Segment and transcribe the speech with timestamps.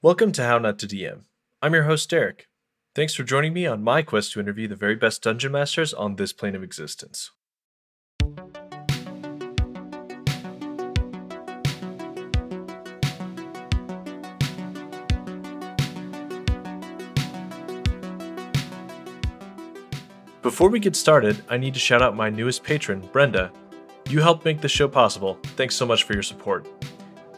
[0.00, 1.22] Welcome to How Not to DM.
[1.60, 2.46] I'm your host, Derek.
[2.94, 6.14] Thanks for joining me on my quest to interview the very best dungeon masters on
[6.14, 7.32] this plane of existence.
[20.42, 23.50] Before we get started, I need to shout out my newest patron, Brenda.
[24.08, 25.40] You helped make this show possible.
[25.56, 26.68] Thanks so much for your support.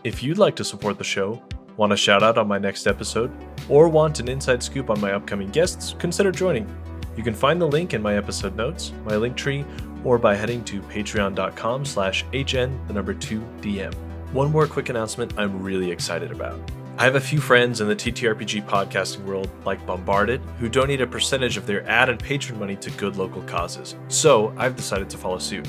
[0.05, 1.43] If you'd like to support the show,
[1.81, 3.33] want a shout out on my next episode,
[3.71, 6.69] or want an inside scoop on my upcoming guests, consider joining.
[7.17, 9.65] You can find the link in my episode notes, my link tree,
[10.05, 13.95] or by heading to patreon.com slash hn the number 2 dm.
[14.33, 16.61] One more quick announcement I'm really excited about.
[16.99, 21.07] I have a few friends in the TTRPG podcasting world, like Bombarded, who donate a
[21.07, 23.97] percentage of their ad and patron money to good local causes.
[24.09, 25.67] So I've decided to follow suit.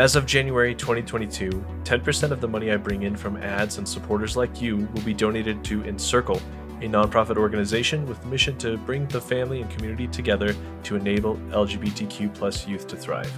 [0.00, 1.50] As of January 2022,
[1.84, 5.12] 10% of the money I bring in from ads and supporters like you will be
[5.12, 6.40] donated to Encircle,
[6.80, 11.36] a nonprofit organization with the mission to bring the family and community together to enable
[11.50, 13.30] LGBTQ plus youth to thrive.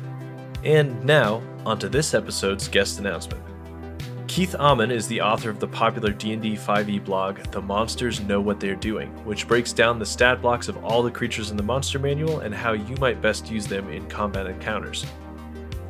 [0.62, 3.42] And now, onto this episode's guest announcement.
[4.28, 8.61] Keith Ammann is the author of the popular D&D 5e blog The Monsters Know What
[8.61, 11.98] They're Doing, which breaks down the stat blocks of all the creatures in the monster
[11.98, 15.05] manual and how you might best use them in combat encounters.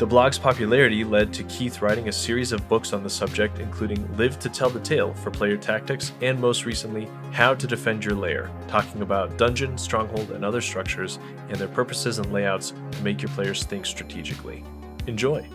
[0.02, 4.16] The blog's popularity led to Keith writing a series of books on the subject, including
[4.16, 8.16] Live to Tell the Tale for Player Tactics, and most recently, How to Defend Your
[8.16, 13.22] Lair, talking about dungeon, stronghold, and other structures and their purposes and layouts to make
[13.22, 14.64] your players think strategically.
[15.06, 15.48] Enjoy!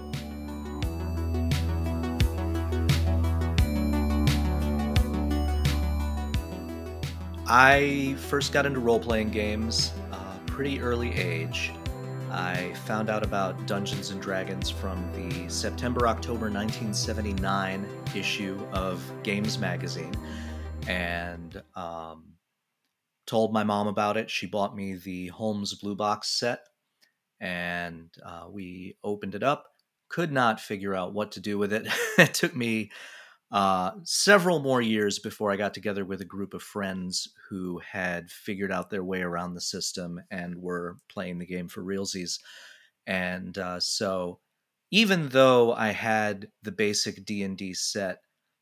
[7.45, 11.73] I first got into role playing games uh, pretty early age.
[12.31, 19.57] I found out about Dungeons and Dragons from the September October 1979 issue of Games
[19.57, 20.13] Magazine
[20.87, 22.33] and um,
[23.25, 24.29] told my mom about it.
[24.29, 26.61] She bought me the Holmes Blue Box set
[27.39, 29.65] and uh, we opened it up.
[30.09, 31.87] Could not figure out what to do with it.
[32.17, 32.91] it took me
[33.51, 38.29] uh, several more years before I got together with a group of friends who had
[38.29, 42.39] figured out their way around the system and were playing the game for realsies.
[43.05, 44.39] And uh, so,
[44.91, 48.19] even though I had the basic D and D set,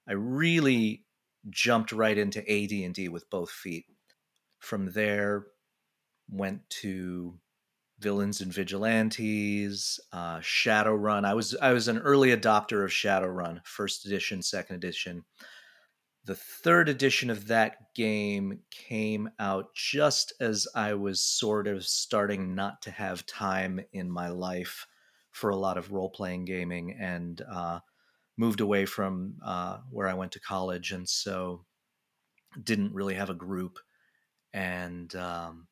[0.07, 1.05] I really
[1.49, 3.85] jumped right into AD and D with both feet.
[4.59, 5.47] From there,
[6.29, 7.39] went to
[8.05, 11.25] villains and vigilantes, uh, Shadowrun.
[11.25, 15.25] I was I was an early adopter of Shadowrun, first edition, second edition.
[16.25, 22.53] The third edition of that game came out just as I was sort of starting
[22.53, 24.85] not to have time in my life
[25.31, 27.79] for a lot of role playing gaming and uh,
[28.37, 31.65] moved away from uh, where I went to college, and so
[32.63, 33.79] didn't really have a group.
[34.53, 35.67] And um,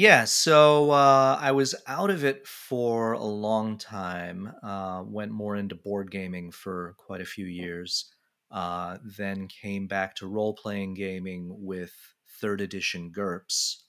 [0.00, 4.50] yeah, so uh, I was out of it for a long time.
[4.62, 8.10] Uh, went more into board gaming for quite a few years.
[8.50, 11.92] Uh, then came back to role playing gaming with
[12.40, 13.82] third edition GURPS,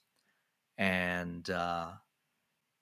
[0.76, 1.92] and uh,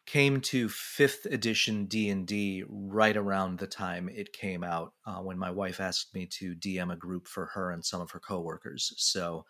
[0.07, 4.93] came to fifth edition D and D right around the time it came out.
[5.07, 8.11] Uh, when my wife asked me to DM a group for her and some of
[8.11, 9.45] her coworkers, so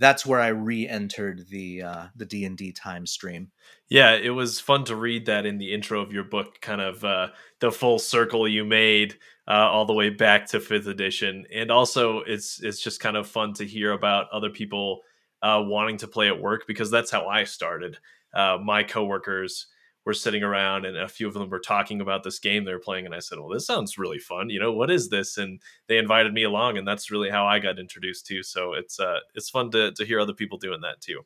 [0.00, 3.52] that's where I re-entered the uh, the D and D time stream.
[3.88, 7.04] Yeah, it was fun to read that in the intro of your book, kind of
[7.04, 7.28] uh,
[7.60, 9.16] the full circle you made
[9.46, 13.28] uh, all the way back to fifth edition, and also it's it's just kind of
[13.28, 15.02] fun to hear about other people
[15.42, 17.98] uh, wanting to play at work because that's how I started.
[18.32, 19.66] Uh, my coworkers
[20.04, 22.78] were sitting around and a few of them were talking about this game they were
[22.78, 24.50] playing and i said well this sounds really fun.
[24.50, 25.36] You know what is this?
[25.36, 28.42] And they invited me along and that's really how i got introduced to.
[28.42, 31.20] So it's uh it's fun to, to hear other people doing that too.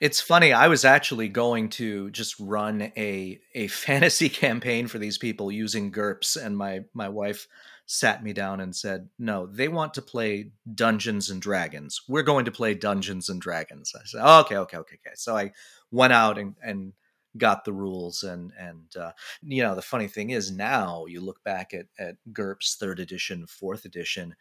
[0.00, 5.18] It's funny i was actually going to just run a a fantasy campaign for these
[5.18, 7.46] people using GURPS and my my wife
[7.86, 12.02] sat me down and said no they want to play dungeons and dragons.
[12.08, 13.92] We're going to play dungeons and dragons.
[13.96, 15.14] I said oh, okay okay okay okay.
[15.16, 15.52] So i
[15.90, 16.92] went out and and
[17.38, 19.12] got the rules and and uh,
[19.42, 23.46] you know the funny thing is now you look back at at GURPS third edition,
[23.46, 24.34] fourth edition,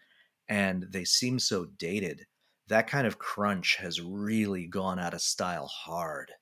[0.49, 2.27] and they seem so dated.
[2.67, 6.33] That kind of crunch has really gone out of style hard.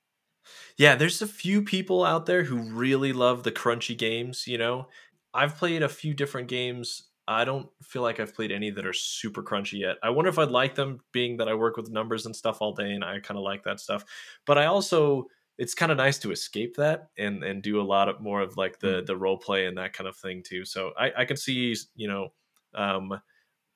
[0.77, 4.87] Yeah, there's a few people out there who really love the crunchy games, you know.
[5.33, 7.09] I've played a few different games.
[7.27, 9.97] I don't feel like I've played any that are super crunchy yet.
[10.01, 12.73] I wonder if I'd like them being that I work with numbers and stuff all
[12.73, 14.05] day and I kind of like that stuff.
[14.45, 15.25] But I also
[15.57, 18.57] it's kind of nice to escape that and and do a lot of more of
[18.57, 19.05] like the mm.
[19.05, 20.65] the role play and that kind of thing too.
[20.65, 22.29] So I I can see you know
[22.75, 23.19] um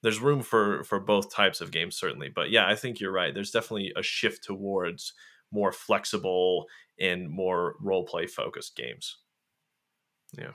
[0.03, 3.33] there's room for for both types of games certainly but yeah i think you're right
[3.33, 5.13] there's definitely a shift towards
[5.51, 6.65] more flexible
[6.99, 9.17] and more role play focused games
[10.37, 10.51] yeah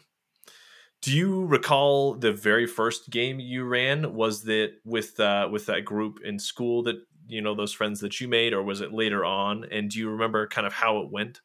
[1.02, 5.84] do you recall the very first game you ran was that with uh with that
[5.84, 6.96] group in school that
[7.26, 9.64] you know those friends that you made or was it later on?
[9.70, 11.40] And do you remember kind of how it went?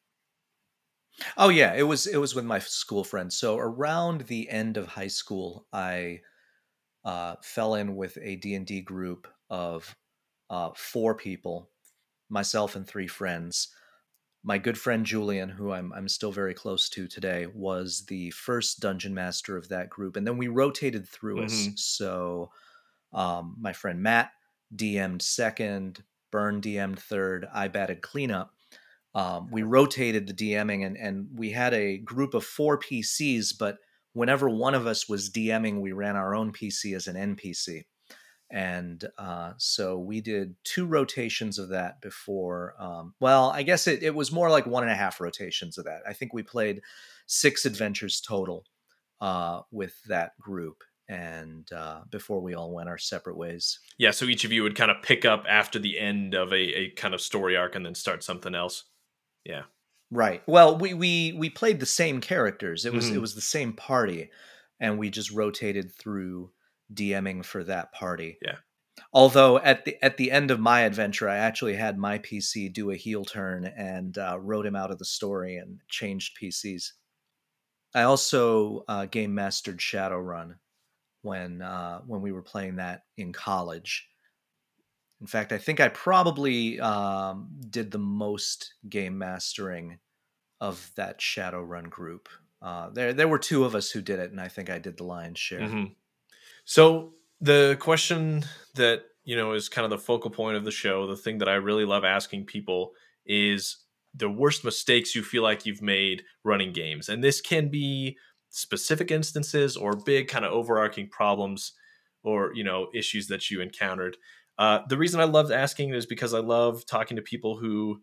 [1.36, 4.86] Oh yeah it was it was with my school friends so around the end of
[4.88, 6.20] high school i
[7.04, 9.94] uh, fell in with a d&d group of
[10.50, 11.68] uh, four people
[12.28, 13.68] myself and three friends.
[14.44, 18.80] My good friend julian who I'm, I'm still very close to today was the first
[18.80, 21.74] dungeon master of that group and then we rotated through mm-hmm.
[21.74, 22.50] us so
[23.12, 24.32] um, my friend matt
[24.74, 28.52] DM'd second, Burn DM'd third, I batted cleanup.
[29.14, 33.78] Um, we rotated the DMing and, and we had a group of four PCs, but
[34.14, 37.84] whenever one of us was DMing, we ran our own PC as an NPC.
[38.50, 42.74] And uh, so we did two rotations of that before.
[42.78, 45.86] Um, well, I guess it, it was more like one and a half rotations of
[45.86, 46.02] that.
[46.06, 46.82] I think we played
[47.26, 48.64] six adventures total
[49.22, 53.78] uh, with that group and uh, before we all went our separate ways.
[53.98, 56.56] Yeah, so each of you would kind of pick up after the end of a,
[56.56, 58.84] a kind of story arc and then start something else.
[59.44, 59.64] Yeah.
[60.10, 60.42] Right.
[60.46, 62.86] Well, we we we played the same characters.
[62.86, 63.16] It was mm-hmm.
[63.16, 64.30] it was the same party,
[64.80, 66.50] and we just rotated through
[66.92, 68.38] DMing for that party.
[68.42, 68.56] Yeah.
[69.12, 72.90] Although at the at the end of my adventure, I actually had my PC do
[72.90, 76.92] a heel turn and uh, wrote him out of the story and changed PCs.
[77.94, 80.56] I also uh, game mastered Shadowrun,
[81.22, 84.08] when uh, when we were playing that in college.
[85.20, 89.98] In fact, I think I probably um, did the most game mastering
[90.60, 92.28] of that Shadowrun group.
[92.60, 94.96] Uh, there, there were two of us who did it, and I think I did
[94.96, 95.60] the lion's share.
[95.60, 95.84] Mm-hmm.
[96.64, 101.06] So the question that you know is kind of the focal point of the show,
[101.06, 102.92] the thing that I really love asking people
[103.26, 103.78] is
[104.14, 108.16] the worst mistakes you feel like you've made running games, and this can be
[108.52, 111.72] specific instances or big kind of overarching problems
[112.22, 114.16] or you know issues that you encountered.
[114.58, 118.00] Uh, the reason i loved asking is because i love talking to people who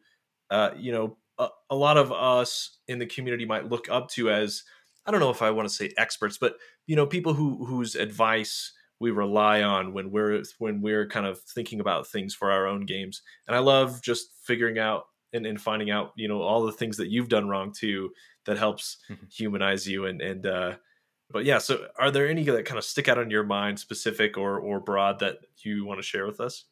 [0.50, 4.32] uh, you know a, a, lot of us in the community might look up to
[4.32, 4.64] as
[5.06, 6.56] i don't know if i want to say experts but
[6.88, 11.40] you know people who whose advice we rely on when we're when we're kind of
[11.42, 13.22] thinking about things for our own games.
[13.48, 16.98] And i love just figuring out and, and finding out you know all the things
[16.98, 18.12] that you've done wrong too
[18.50, 19.26] that helps mm-hmm.
[19.32, 20.74] humanize you and and uh
[21.30, 24.40] but yeah so are there any that kind of stick out on your mind specific
[24.40, 26.66] or or broad that you want to share with us?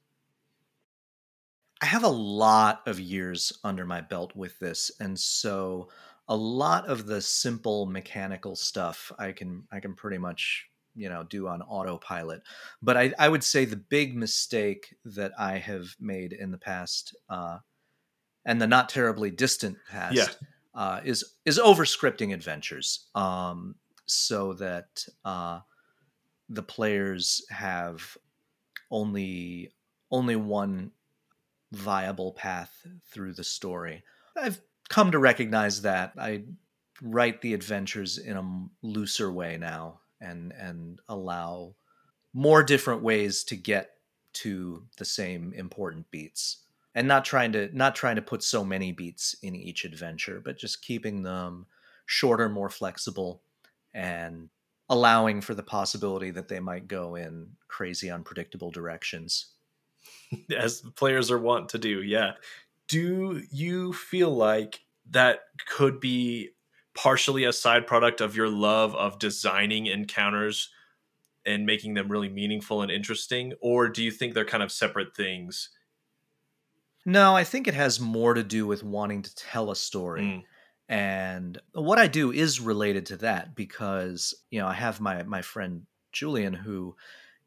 [1.79, 5.89] I have a lot of years under my belt with this and so
[6.27, 10.65] a lot of the simple mechanical stuff i can i can pretty much
[10.95, 12.41] you know do on autopilot.
[12.81, 17.15] But i i would say the big mistake that i have made in the past
[17.29, 17.59] uh
[18.45, 20.25] and the not terribly distant past yeah
[20.77, 23.75] uh, is is over scripting adventures um,
[24.05, 25.59] so that uh,
[26.49, 28.15] the players have
[28.91, 29.73] only
[30.11, 30.91] only one
[31.71, 32.71] viable path
[33.11, 34.03] through the story.
[34.37, 36.43] I've come to recognize that I
[37.01, 41.75] write the adventures in a looser way now and and allow
[42.33, 43.95] more different ways to get
[44.33, 46.66] to the same important beats
[46.97, 50.57] and not trying to not trying to put so many beats in each adventure but
[50.57, 51.67] just keeping them
[52.07, 53.43] shorter more flexible
[53.93, 54.49] and
[54.89, 59.53] allowing for the possibility that they might go in crazy unpredictable directions.
[60.57, 62.31] As players are wont to do yeah.
[62.87, 64.79] Do you feel like
[65.11, 66.51] that could be
[66.95, 70.69] partially a side product of your love of designing encounters
[71.45, 75.15] and making them really meaningful and interesting or do you think they're kind of separate
[75.15, 75.69] things
[77.07, 80.21] no, I think it has more to do with wanting to tell a story.
[80.21, 80.43] Mm.
[80.89, 85.41] And what I do is related to that because, you know, I have my my
[85.41, 86.97] friend Julian who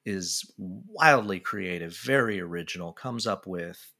[0.06, 3.92] is wildly creative, very original, comes up with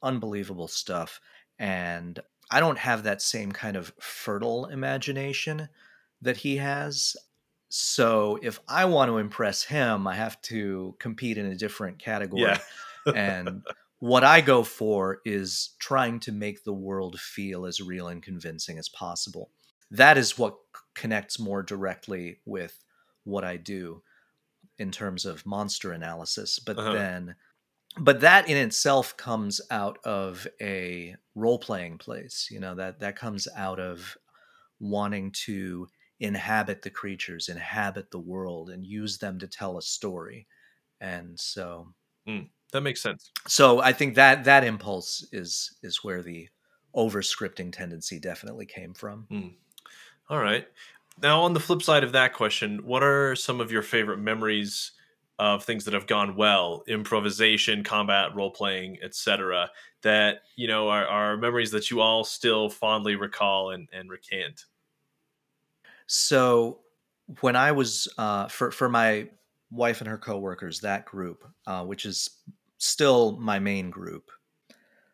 [0.00, 1.20] unbelievable stuff
[1.58, 5.68] and I don't have that same kind of fertile imagination
[6.22, 7.16] that he has.
[7.68, 12.42] So if I want to impress him, I have to compete in a different category.
[12.42, 12.58] Yeah.
[13.14, 13.62] and
[14.00, 18.78] what I go for is trying to make the world feel as real and convincing
[18.78, 19.50] as possible.
[19.90, 20.56] That is what
[20.94, 22.82] connects more directly with
[23.24, 24.02] what I do
[24.78, 26.58] in terms of monster analysis.
[26.58, 26.92] But uh-huh.
[26.92, 27.34] then,
[27.98, 32.48] but that in itself comes out of a role playing place.
[32.50, 34.16] You know that that comes out of
[34.78, 35.88] wanting to
[36.20, 40.46] inhabit the creatures, inhabit the world, and use them to tell a story
[41.00, 41.88] and so
[42.28, 43.30] mm, that makes sense.
[43.46, 46.48] So I think that that impulse is is where the
[46.94, 49.26] over scripting tendency definitely came from.
[49.30, 49.54] Mm.
[50.28, 50.66] All right.
[51.22, 54.92] Now, on the flip side of that question, what are some of your favorite memories
[55.38, 59.70] of things that have gone well, improvisation, combat, role playing, etc.,
[60.02, 64.66] that you know are, are memories that you all still fondly recall and, and recant?
[66.06, 66.80] So,
[67.40, 69.28] when I was uh, for for my
[69.70, 72.30] wife and her coworkers, that group, uh, which is
[72.80, 74.30] still my main group,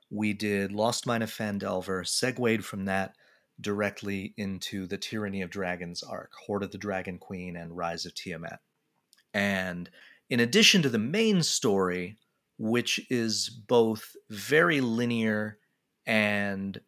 [0.08, 3.16] we did Lost Mine of Phandelver, segued from that
[3.61, 8.14] directly into the Tyranny of Dragons arc, Hoard of the Dragon Queen, and Rise of
[8.14, 8.61] Tiamat.
[9.35, 9.90] And
[10.30, 12.16] in addition to the main story,
[12.56, 15.58] which is both very linear
[16.06, 16.80] and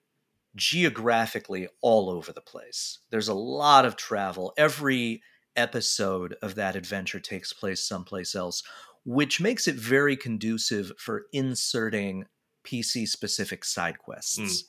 [0.54, 4.52] geographically all over the place, there's a lot of travel.
[4.56, 5.22] Every
[5.56, 8.62] episode of that adventure takes place someplace else,
[9.04, 12.26] which makes it very conducive for inserting
[12.64, 14.38] PC specific side quests.
[14.38, 14.62] Mm.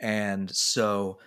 [0.00, 1.18] And so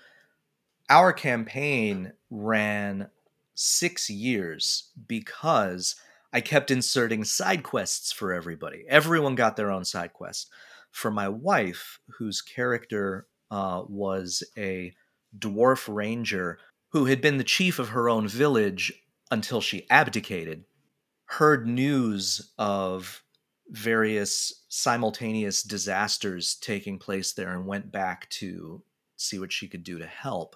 [0.89, 3.09] our campaign ran
[3.53, 5.95] six years because
[6.33, 8.83] I kept inserting side quests for everybody.
[8.89, 10.49] Everyone got their own side quest.
[10.91, 14.93] For my wife, whose character uh, was a
[15.37, 18.93] dwarf ranger who had been the chief of her own village
[19.31, 20.63] until she abdicated,
[21.25, 23.23] heard news of
[23.69, 28.83] various simultaneous disasters taking place there and went back to
[29.17, 30.55] see what she could do to help.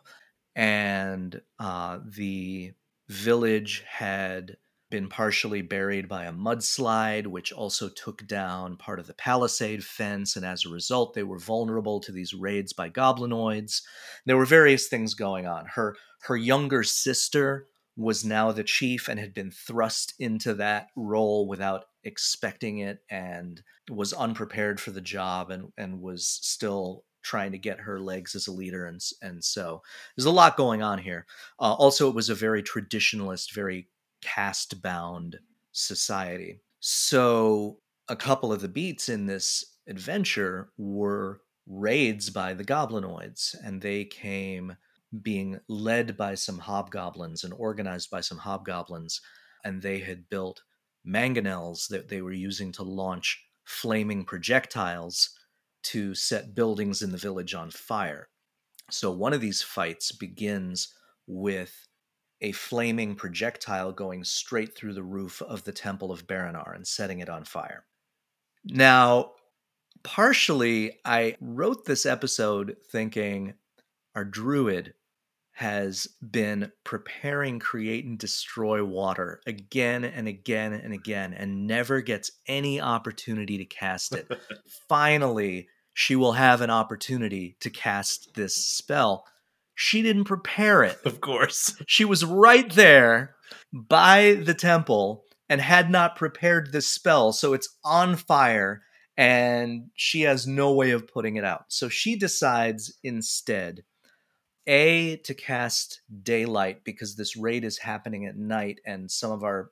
[0.56, 2.74] And uh, the
[3.08, 4.58] village had
[4.90, 10.36] been partially buried by a mudslide, which also took down part of the palisade fence.
[10.36, 13.82] And as a result, they were vulnerable to these raids by goblinoids.
[14.26, 15.66] There were various things going on.
[15.68, 17.68] Her her younger sister
[18.00, 23.62] was now the chief and had been thrust into that role without expecting it and
[23.92, 28.48] was unprepared for the job and, and was still trying to get her legs as
[28.48, 28.86] a leader.
[28.86, 29.82] And and so
[30.16, 31.26] there's a lot going on here.
[31.60, 33.90] Uh, also it was a very traditionalist very
[34.22, 35.38] caste bound
[35.74, 36.62] society.
[36.80, 43.82] So a couple of the beats in this adventure were raids by the goblinoids and
[43.82, 44.78] they came
[45.22, 49.22] being led by some hobgoblins and organized by some hobgoblins
[49.64, 50.62] and they had built
[51.08, 55.30] mangonels that they were using to launch flaming projectiles
[55.82, 58.30] to set buildings in the village on fire.
[58.92, 60.94] So one of these fights begins
[61.28, 61.88] with
[62.42, 67.20] a flaming projectile going straight through the roof of the Temple of Berronar and setting
[67.20, 67.86] it on fire.
[68.66, 69.32] Now,
[70.04, 73.54] partially, I wrote this episode thinking
[74.16, 74.94] our druid
[75.60, 82.32] has been preparing create and destroy water again and again and again and never gets
[82.48, 84.26] any opportunity to cast it.
[84.88, 89.26] Finally, she will have an opportunity to cast this spell.
[89.76, 90.98] She didn't prepare it.
[91.04, 91.76] Of course.
[91.86, 93.36] She was right there
[93.74, 98.82] by the temple and had not prepared this spell, so it's on fire
[99.18, 101.66] and she has no way of putting it out.
[101.68, 103.84] So she decides instead
[104.70, 109.72] a to cast daylight because this raid is happening at night and some of our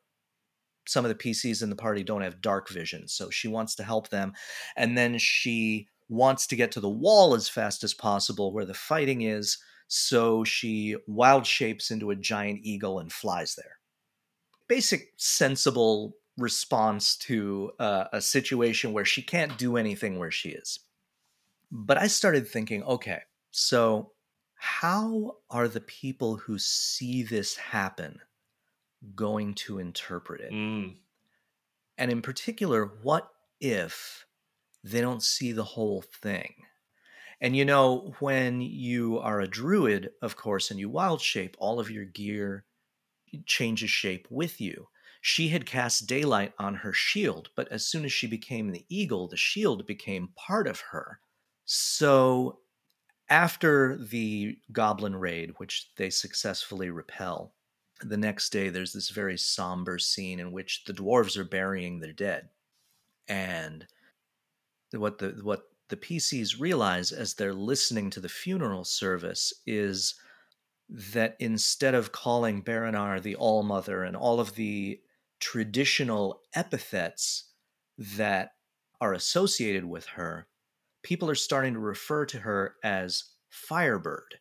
[0.88, 3.08] some of the PCs in the party don't have dark vision.
[3.10, 4.34] So she wants to help them
[4.76, 8.74] and then she wants to get to the wall as fast as possible where the
[8.74, 9.58] fighting is.
[9.88, 13.78] So she wild shapes into a giant eagle and flies there.
[14.68, 20.80] Basic sensible response to uh, a situation where she can't do anything where she is.
[21.70, 23.20] But I started thinking, okay,
[23.52, 24.14] so
[24.68, 28.20] how are the people who see this happen
[29.16, 30.52] going to interpret it?
[30.52, 30.98] Mm.
[31.98, 33.30] And in particular, what
[33.62, 34.26] if
[34.84, 36.54] they don't see the whole thing?
[37.40, 41.80] And you know, when you are a druid, of course, and you wild shape, all
[41.80, 42.66] of your gear
[43.46, 44.90] changes shape with you.
[45.22, 49.30] She had cast daylight on her shield, but as soon as she became the eagle,
[49.30, 51.20] the shield became part of her.
[51.64, 52.60] So
[53.30, 57.54] after the goblin raid, which they successfully repel,
[58.02, 62.14] the next day there's this very somber scene in which the dwarves are burying their
[62.14, 62.50] dead.
[63.28, 63.86] And
[64.92, 70.16] what the what the PCs realize as they're listening to the funeral service is
[70.90, 75.02] that instead of calling Berronar the All Mother and all of the
[75.40, 77.52] traditional epithets
[77.98, 78.52] that
[79.02, 80.48] are associated with her,
[81.08, 84.40] people are starting to refer to her as Firebird.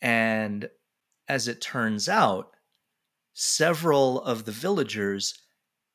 [0.00, 0.68] And
[1.28, 2.50] as it turns out,
[3.32, 5.34] several of the villagers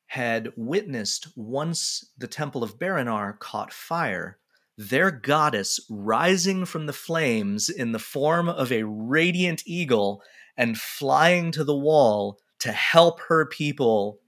[0.08, 4.38] had witnessed once the Temple of Berronar caught fire,
[4.76, 10.22] their goddess rising from the flames in the form of a radiant eagle
[10.58, 14.20] and flying to the wall to help her people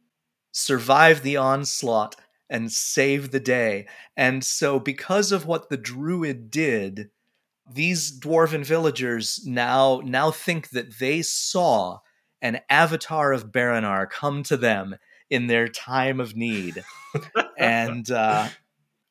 [0.51, 2.17] survive the onslaught
[2.53, 3.87] and save the day.
[4.15, 7.09] And so, because of what the druid did,
[7.69, 12.01] these dwarven villagers now now think that they saw
[12.43, 14.97] an avatar of Berronar come to them
[15.31, 16.85] in their time of need.
[17.59, 18.49] and uh,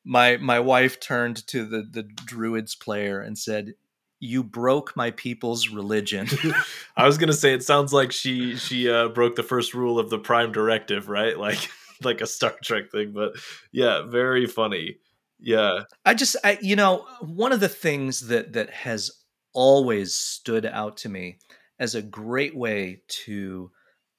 [0.04, 3.74] my my wife turned to the the druids player and said,
[4.20, 6.28] "You broke my people's religion."
[6.96, 10.10] I was gonna say it sounds like she she uh, broke the first rule of
[10.10, 11.36] the Prime Directive, right?
[11.36, 11.68] Like
[12.04, 13.32] like a Star Trek thing, but
[13.72, 14.98] yeah, very funny.
[15.38, 19.10] Yeah, I just I you know one of the things that that has
[19.54, 21.38] always stood out to me
[21.78, 23.70] as a great way to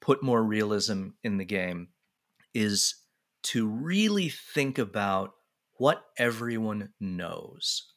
[0.01, 1.87] put more realism in the game
[2.53, 2.95] is
[3.41, 5.31] to really think about
[5.77, 7.93] what everyone knows.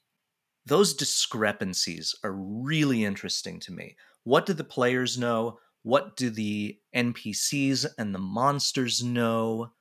[0.64, 3.96] Those discrepancies are really interesting to me.
[4.24, 5.58] What do the players know?
[5.82, 9.72] What do the NPCs and the monsters know?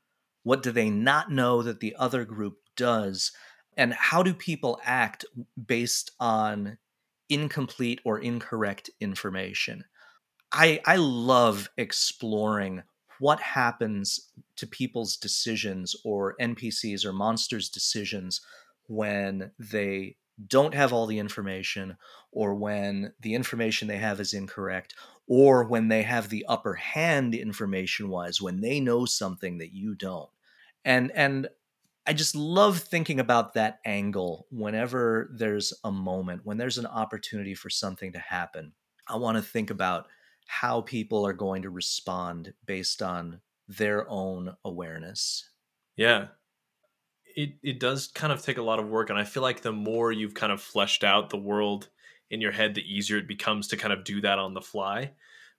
[0.45, 3.31] What do they not know that the other group does?
[3.75, 5.25] And how do people act
[5.65, 6.77] based on
[7.27, 9.85] incomplete or incorrect information?
[10.51, 12.83] I, I love exploring
[13.17, 18.39] what happens to people's decisions or NPCs or monsters' decisions
[18.85, 20.15] when they
[20.47, 21.97] don't have all the information
[22.31, 24.93] or when the information they have is incorrect
[25.25, 29.95] or when they have the upper hand information wise when they know something that you
[29.95, 30.29] don't
[30.85, 31.49] and and
[32.07, 37.53] i just love thinking about that angle whenever there's a moment when there's an opportunity
[37.53, 38.71] for something to happen
[39.09, 40.07] i want to think about
[40.47, 45.49] how people are going to respond based on their own awareness.
[45.95, 46.27] Yeah.
[47.35, 49.73] It it does kind of take a lot of work and I feel like the
[49.73, 51.89] more you've kind of fleshed out the world
[52.29, 55.11] in your head the easier it becomes to kind of do that on the fly.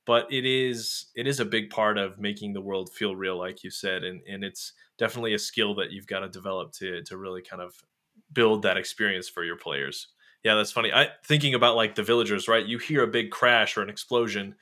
[0.06, 3.62] But it is it is a big part of making the world feel real like
[3.64, 7.16] you said and and it's definitely a skill that you've got to develop to to
[7.16, 7.74] really kind of
[8.32, 10.08] build that experience for your players.
[10.44, 10.92] Yeah, that's funny.
[10.92, 12.64] I thinking about like the villagers, right?
[12.64, 14.54] You hear a big crash or an explosion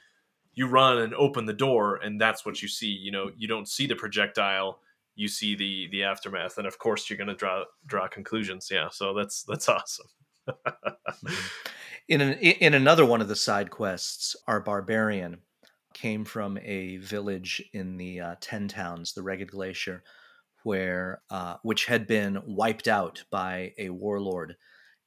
[0.55, 3.69] you run and open the door and that's what you see you know you don't
[3.69, 4.81] see the projectile
[5.17, 8.89] you see the the aftermath and of course you're going to draw draw conclusions yeah
[8.91, 10.07] so that's that's awesome
[10.49, 11.35] mm-hmm.
[12.07, 15.39] In an, in another one of the side quests our barbarian
[15.95, 20.03] came from a village in the uh, ten towns the Reghed Glacier
[20.65, 24.57] where uh, which had been wiped out by a warlord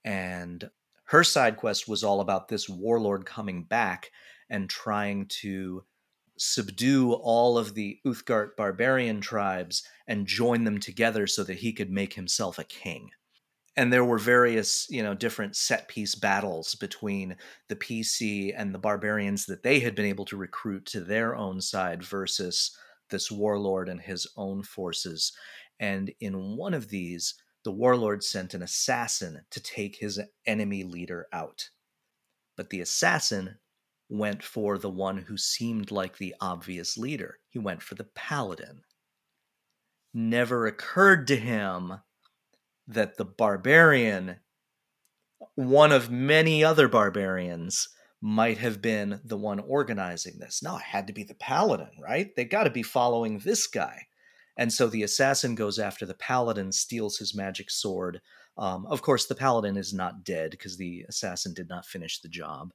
[0.05, 0.69] and
[1.05, 4.11] her side quest was all about this warlord coming back
[4.49, 5.83] and trying to
[6.37, 11.91] subdue all of the Uthgardt barbarian tribes and join them together so that he could
[11.91, 13.09] make himself a king.
[13.77, 17.37] And there were various, you know, different set piece battles between
[17.69, 21.61] the PC and the barbarians that they had been able to recruit to their own
[21.61, 22.75] side versus
[23.11, 25.31] this warlord and his own forces.
[25.79, 31.27] And in one of these, the warlord sent an assassin to take his enemy leader
[31.31, 31.69] out.
[32.55, 33.59] But the assassin
[34.09, 37.37] went for the one who seemed like the obvious leader.
[37.49, 38.81] He went for the paladin.
[40.13, 41.99] Never occurred to him
[42.87, 44.37] that the barbarian,
[45.55, 47.89] one of many other barbarians,
[48.21, 50.63] might have been the one organizing this.
[50.63, 52.35] No, it had to be the paladin, right?
[52.35, 54.07] They got to be following this guy.
[54.57, 58.21] And so the assassin goes after the paladin, steals his magic sword.
[58.57, 62.29] Um, of course, the paladin is not dead because the assassin did not finish the
[62.29, 62.73] job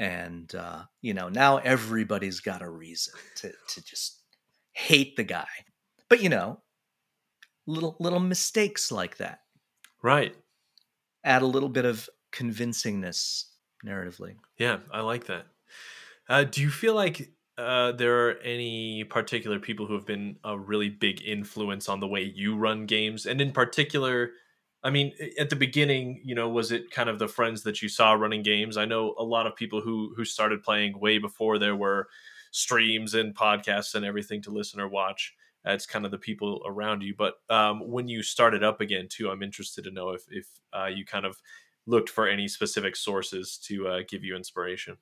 [0.00, 4.22] and uh, you know now everybody's got a reason to to just
[4.72, 5.46] hate the guy
[6.08, 6.58] but you know
[7.66, 9.40] little little mistakes like that.
[10.02, 10.34] Right.
[11.24, 13.44] Add a little bit of convincingness
[13.84, 14.36] narratively.
[14.58, 15.46] Yeah i like that.
[16.28, 20.58] Uh, do you feel like uh, there are any particular people who have been a
[20.58, 23.26] really big influence on the way you run games?
[23.26, 24.30] And in particular
[24.82, 27.88] I mean, at the beginning, you know, was it kind of the friends that you
[27.88, 28.76] saw running games?
[28.78, 32.08] I know a lot of people who who started playing way before there were
[32.50, 35.34] streams and podcasts and everything to listen or watch.
[35.64, 37.14] It's kind of the people around you.
[37.14, 40.86] But um, when you started up again, too, I'm interested to know if if uh,
[40.86, 41.40] you kind of
[41.86, 44.98] looked for any specific sources to uh, give you inspiration.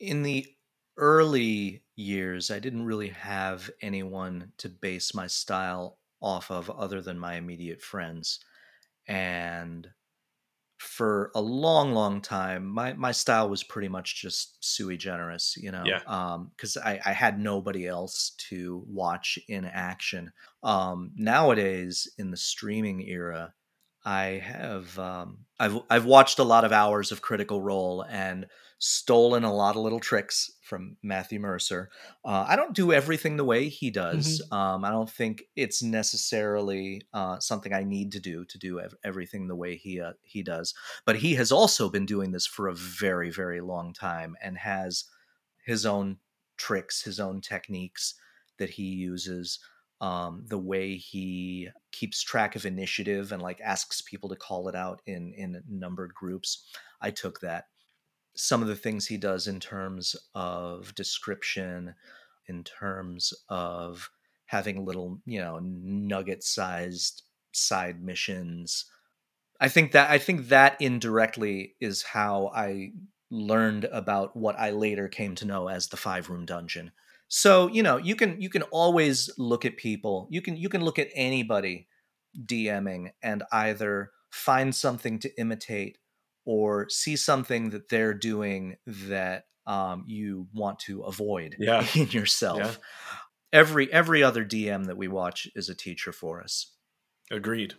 [0.00, 0.56] In the
[0.96, 7.18] early years, I didn't really have anyone to base my style off of other than
[7.18, 8.40] my immediate friends.
[9.06, 9.92] And
[10.78, 15.70] for a long, long time, my my style was pretty much just sui generis, you
[15.72, 16.02] know, Yeah.
[16.06, 20.32] um, because I, I had nobody else to watch in action.
[20.62, 23.54] Um, nowadays, in the streaming era,
[24.08, 28.46] I have um, I've I've watched a lot of hours of Critical Role and
[28.78, 31.90] stolen a lot of little tricks from Matthew Mercer.
[32.24, 34.40] Uh, I don't do everything the way he does.
[34.50, 38.94] Um, I don't think it's necessarily uh, something I need to do to do ev-
[39.04, 40.72] everything the way he uh, he does.
[41.04, 45.04] But he has also been doing this for a very very long time and has
[45.66, 46.16] his own
[46.56, 48.14] tricks, his own techniques
[48.56, 49.58] that he uses.
[50.00, 54.76] Um, the way he keeps track of initiative and like asks people to call it
[54.76, 56.64] out in in numbered groups.
[57.00, 57.64] I took that
[58.36, 61.94] some of the things he does in terms of description,
[62.46, 64.08] in terms of
[64.46, 68.84] having little, you know, nugget sized side missions.
[69.60, 72.92] I think that I think that indirectly is how I
[73.30, 76.92] learned about what I later came to know as the five room dungeon.
[77.28, 80.28] So, you know, you can you can always look at people.
[80.30, 81.86] You can you can look at anybody
[82.44, 85.98] DMing and either find something to imitate
[86.44, 91.86] or see something that they're doing that um, you want to avoid Yeah.
[91.94, 92.58] in yourself.
[92.58, 92.74] Yeah.
[93.52, 96.72] Every every other DM that we watch is a teacher for us.
[97.30, 97.74] Agreed.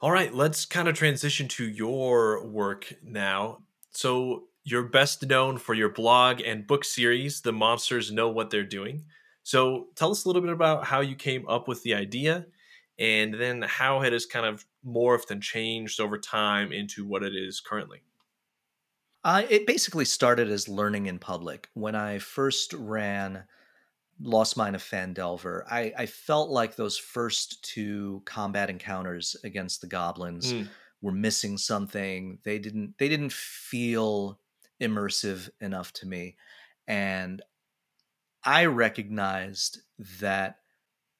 [0.00, 3.58] All right, let's kind of transition to your work now.
[3.92, 8.64] So, you're best known for your blog and book series, The Monsters Know What They're
[8.64, 9.06] Doing.
[9.44, 12.48] So, tell us a little bit about how you came up with the idea
[12.98, 17.34] and then how it has kind of morphed and changed over time into what it
[17.36, 18.02] is currently.
[19.24, 21.68] Uh, it basically started as learning in public.
[21.74, 23.44] When I first ran
[24.20, 29.88] Lost Mine of Phandelver, I, I felt like those first two combat encounters against the
[29.88, 30.70] goblins Mm.
[31.02, 32.40] were missing something.
[32.44, 34.40] They didn't they didn't feel
[34.80, 36.36] immersive enough to me.
[36.86, 37.42] And
[38.44, 39.80] I recognized
[40.20, 40.58] that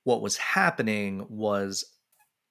[0.05, 1.85] what was happening was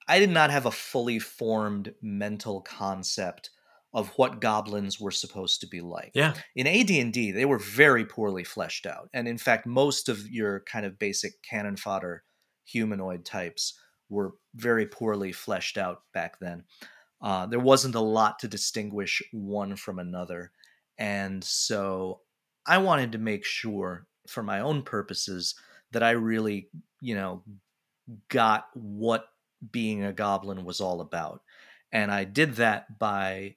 [0.08, 3.50] I did not have a fully formed mental concept
[3.94, 6.10] of what goblins were supposed to be like.
[6.14, 6.34] Yeah.
[6.54, 9.08] In AD&D, they were very poorly fleshed out.
[9.14, 12.22] And in fact, most of your kind of basic cannon fodder
[12.64, 13.78] humanoid types
[14.10, 16.64] were very poorly fleshed out back then.
[17.22, 20.52] Uh, there wasn't a lot to distinguish one from another.
[20.98, 22.20] And so
[22.66, 25.54] I wanted to make sure, for my own purposes,
[25.92, 26.68] that I really,
[27.00, 27.42] you know,
[28.28, 29.26] got what
[29.70, 31.42] being a goblin was all about.
[31.92, 33.56] And I did that by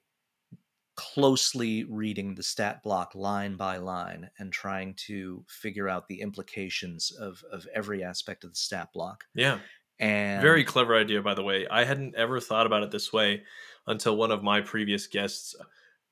[0.95, 7.11] closely reading the stat block line by line and trying to figure out the implications
[7.19, 9.23] of, of every aspect of the stat block.
[9.33, 9.59] Yeah.
[9.99, 11.67] And Very clever idea, by the way.
[11.69, 13.43] I hadn't ever thought about it this way
[13.87, 15.55] until one of my previous guests,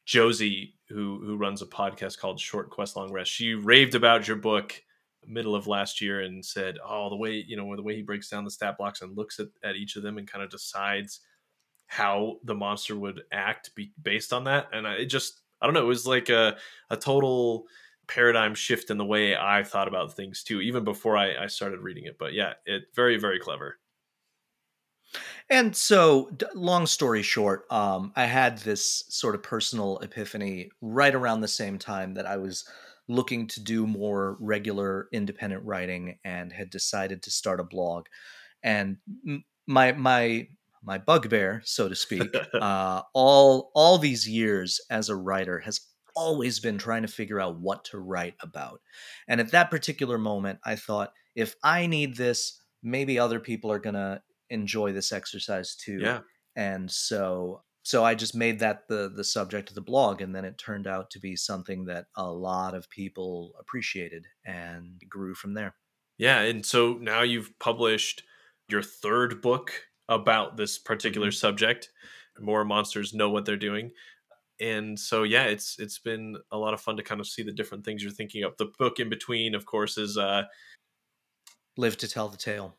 [0.07, 3.29] Josie, who who runs a podcast called Short Quest Long Rest.
[3.29, 4.81] She raved about your book
[5.27, 8.29] middle of last year and said, "Oh, the way you know the way he breaks
[8.29, 11.19] down the stat blocks and looks at, at each of them and kind of decides
[11.87, 15.73] how the monster would act be, based on that." And I, it just I don't
[15.73, 16.57] know, it was like a
[16.89, 17.65] a total
[18.07, 21.81] paradigm shift in the way I thought about things too, even before I, I started
[21.81, 22.17] reading it.
[22.17, 23.77] But yeah, it very very clever.
[25.49, 31.13] And so, d- long story short, um, I had this sort of personal epiphany right
[31.13, 32.67] around the same time that I was
[33.07, 38.07] looking to do more regular independent writing and had decided to start a blog.
[38.63, 40.47] And m- my my
[40.83, 45.81] my bugbear, so to speak, uh, all all these years as a writer has
[46.15, 48.81] always been trying to figure out what to write about.
[49.27, 53.79] And at that particular moment, I thought, if I need this, maybe other people are
[53.79, 55.99] gonna enjoy this exercise too.
[55.99, 56.21] Yeah.
[56.55, 60.45] And so so I just made that the the subject of the blog and then
[60.45, 65.53] it turned out to be something that a lot of people appreciated and grew from
[65.53, 65.75] there.
[66.17, 68.23] Yeah, and so now you've published
[68.69, 69.71] your third book
[70.09, 71.91] about this particular subject.
[72.39, 73.91] More monsters know what they're doing.
[74.59, 77.53] And so yeah, it's it's been a lot of fun to kind of see the
[77.53, 78.57] different things you're thinking of.
[78.57, 80.43] The book in between, of course, is uh
[81.77, 82.75] Live to tell the tale.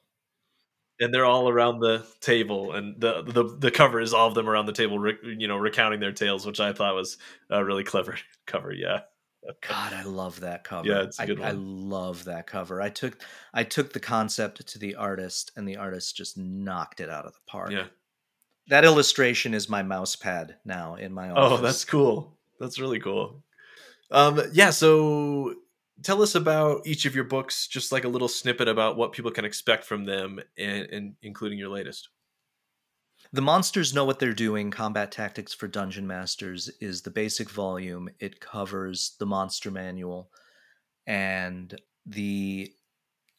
[1.00, 4.48] And they're all around the table and the the the cover is all of them
[4.48, 7.18] around the table you know recounting their tales which i thought was
[7.50, 9.00] a really clever cover yeah
[9.66, 10.86] God, I love that cover.
[10.88, 11.88] Yeah, it's a I- good I, one.
[11.88, 12.82] love that cover.
[12.82, 13.22] I took
[13.54, 17.32] I took the concept to the artist, and the artist just knocked it out of
[17.32, 17.70] the park.
[17.70, 17.86] yeah
[18.66, 21.58] That illustration is my mouse pad now in my office.
[21.60, 23.42] oh that's cool that's really cool
[24.10, 25.54] um yeah so
[26.02, 29.30] tell us about each of your books just like a little snippet about what people
[29.30, 32.08] can expect from them and, and including your latest
[33.32, 38.08] The Monsters Know What They're Doing Combat Tactics for Dungeon Masters is the basic volume.
[38.20, 40.30] It covers the monster manual
[41.06, 42.72] and the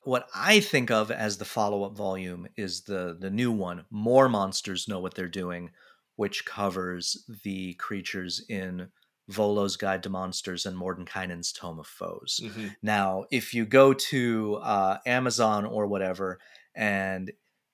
[0.03, 4.87] what I think of as the follow-up volume is the the new one, More Monsters
[4.87, 5.71] Know What They're Doing,
[6.15, 8.89] which covers the creatures in
[9.29, 12.41] Volo's Guide to Monsters and Mordenkainen's Tome of Foes.
[12.43, 12.67] Mm-hmm.
[12.81, 16.39] Now, if you go to uh, Amazon or whatever,
[16.75, 17.31] and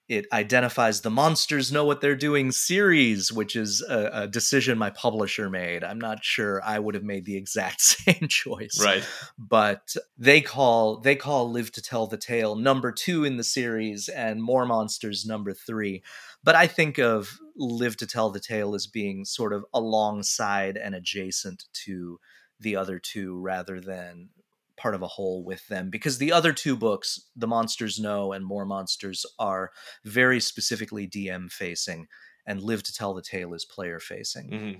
[0.07, 4.89] it identifies the monsters know what they're doing series which is a, a, decision my
[4.91, 5.83] publisher made.
[5.83, 9.07] I'm not sure i would have made the exact same choice right.
[9.37, 14.07] but they call they call live to tell the tale number two in the series
[14.09, 16.03] and more monsters number three.
[16.43, 20.93] But i think of live to tell the tale as being sort of alongside and
[20.93, 22.19] adjacent to
[22.59, 24.29] the other two rather than
[24.77, 28.45] part of a whole with them because the other two books, The Monsters Know and
[28.45, 29.71] More Monsters, are
[30.03, 32.07] very specifically DM facing,
[32.45, 34.49] and Live to Tell the Tale is player facing.
[34.49, 34.79] Mm-hmm.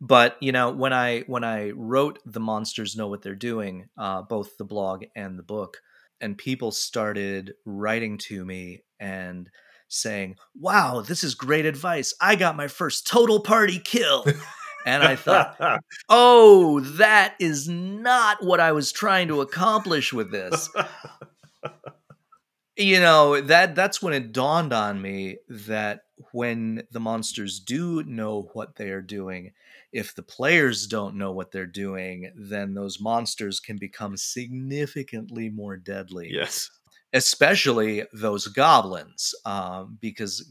[0.00, 4.22] But you know, when I when I wrote The Monsters Know What They're Doing, uh,
[4.22, 5.78] both the blog and the book,
[6.20, 9.50] and people started writing to me and
[9.88, 12.14] saying, "Wow, this is great advice!
[12.20, 14.24] I got my first total party kill."
[14.86, 20.68] And I thought, oh, that is not what I was trying to accomplish with this.
[22.76, 28.48] you know, that that's when it dawned on me that when the monsters do know
[28.52, 29.52] what they are doing,
[29.92, 35.76] if the players don't know what they're doing, then those monsters can become significantly more
[35.76, 36.30] deadly.
[36.32, 36.70] Yes.
[37.12, 40.50] Especially those goblins, um, because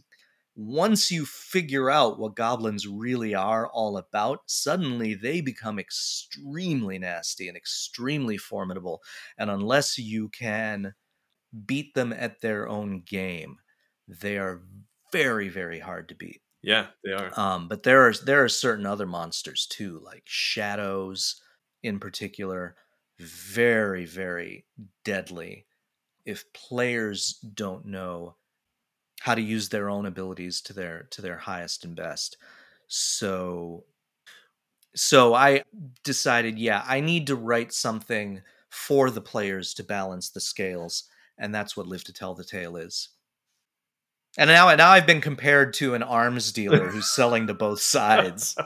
[0.56, 7.48] once you figure out what goblins really are all about, suddenly they become extremely nasty
[7.48, 9.02] and extremely formidable.
[9.38, 10.94] And unless you can
[11.66, 13.58] beat them at their own game,
[14.08, 14.64] they are
[15.12, 16.42] very, very hard to beat.
[16.62, 17.38] Yeah, they are.
[17.38, 21.42] Um, but there are there are certain other monsters too, like shadows
[21.84, 22.76] in particular,
[23.20, 24.66] very, very
[25.04, 25.66] deadly.
[26.26, 28.38] If players don't know
[29.22, 32.38] how to use their own abilities to their to their highest and best.
[32.88, 33.84] So
[34.96, 35.64] so I
[36.04, 41.04] decided, yeah, I need to write something for the players to balance the scales,
[41.38, 43.10] and that's what Live to Tell the Tale is.
[44.38, 48.58] And now, now I've been compared to an arms dealer who's selling to both sides.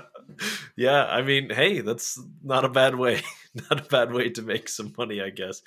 [0.76, 3.22] yeah, I mean, hey, that's not a bad way.
[3.70, 5.62] not a bad way to make some money, I guess.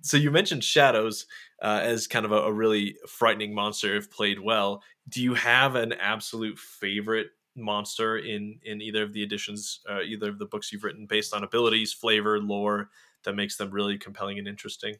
[0.00, 1.26] So you mentioned shadows
[1.62, 4.82] uh, as kind of a, a, really frightening monster if played well.
[5.08, 10.28] Do you have an absolute favorite monster in in either of the editions, uh, either
[10.28, 12.90] of the books you've written, based on abilities, flavor, lore
[13.24, 14.96] that makes them really compelling and interesting?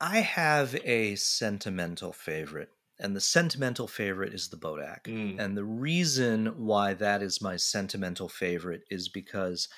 [0.00, 5.04] I have a sentimental favorite, and the sentimental favorite is the Bodak.
[5.04, 5.40] Mm.
[5.40, 9.68] And the reason why that is my sentimental favorite is because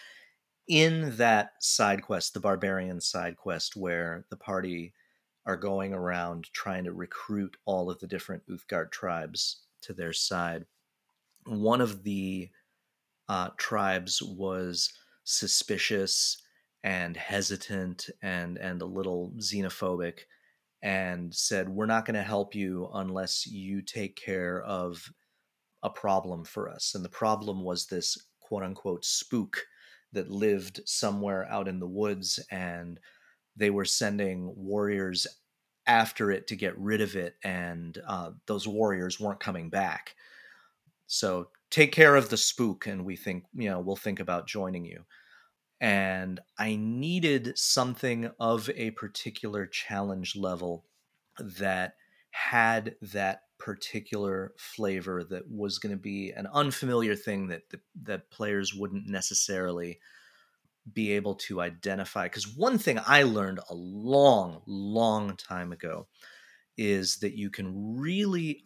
[0.68, 4.92] in that side quest, the barbarian side quest, where the party
[5.50, 10.64] are going around trying to recruit all of the different Uthgardt tribes to their side.
[11.44, 12.50] One of the
[13.28, 14.92] uh, tribes was
[15.24, 16.40] suspicious
[16.84, 20.20] and hesitant and and a little xenophobic
[20.82, 25.12] and said we're not going to help you unless you take care of
[25.82, 29.60] a problem for us and the problem was this quote unquote spook
[30.12, 32.98] that lived somewhere out in the woods and
[33.56, 35.26] they were sending warriors
[35.90, 40.14] after it to get rid of it, and uh, those warriors weren't coming back.
[41.08, 44.84] So take care of the spook, and we think, you know, we'll think about joining
[44.84, 45.04] you.
[45.80, 50.84] And I needed something of a particular challenge level
[51.38, 51.94] that
[52.30, 58.30] had that particular flavor that was going to be an unfamiliar thing that, that that
[58.30, 59.98] players wouldn't necessarily
[60.92, 66.06] be able to identify because one thing i learned a long long time ago
[66.76, 68.64] is that you can really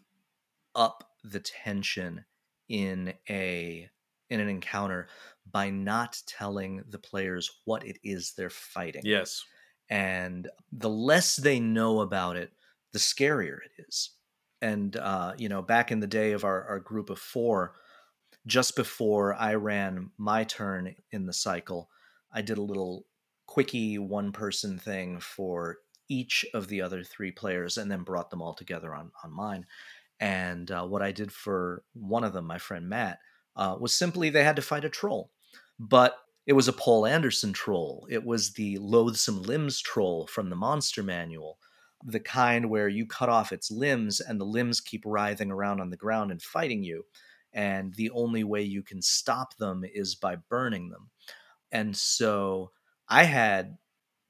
[0.74, 2.24] up the tension
[2.68, 3.88] in a
[4.30, 5.08] in an encounter
[5.50, 9.02] by not telling the players what it is they're fighting.
[9.04, 9.44] Yes.
[9.90, 12.52] And the less they know about it
[12.92, 14.10] the scarier it is.
[14.62, 17.74] And uh, you know back in the day of our, our group of four
[18.46, 21.88] just before i ran my turn in the cycle
[22.34, 23.06] I did a little
[23.46, 28.42] quickie one person thing for each of the other three players and then brought them
[28.42, 29.64] all together on, on mine.
[30.20, 33.18] And uh, what I did for one of them, my friend Matt,
[33.56, 35.30] uh, was simply they had to fight a troll.
[35.78, 36.16] But
[36.46, 38.06] it was a Poul Anderson troll.
[38.10, 41.58] It was the loathsome limbs troll from the monster manual.
[42.04, 45.90] the kind where you cut off its limbs and the limbs keep writhing around on
[45.90, 47.04] the ground and fighting you.
[47.52, 51.10] And the only way you can stop them is by burning them.
[51.74, 52.70] And so
[53.08, 53.76] I had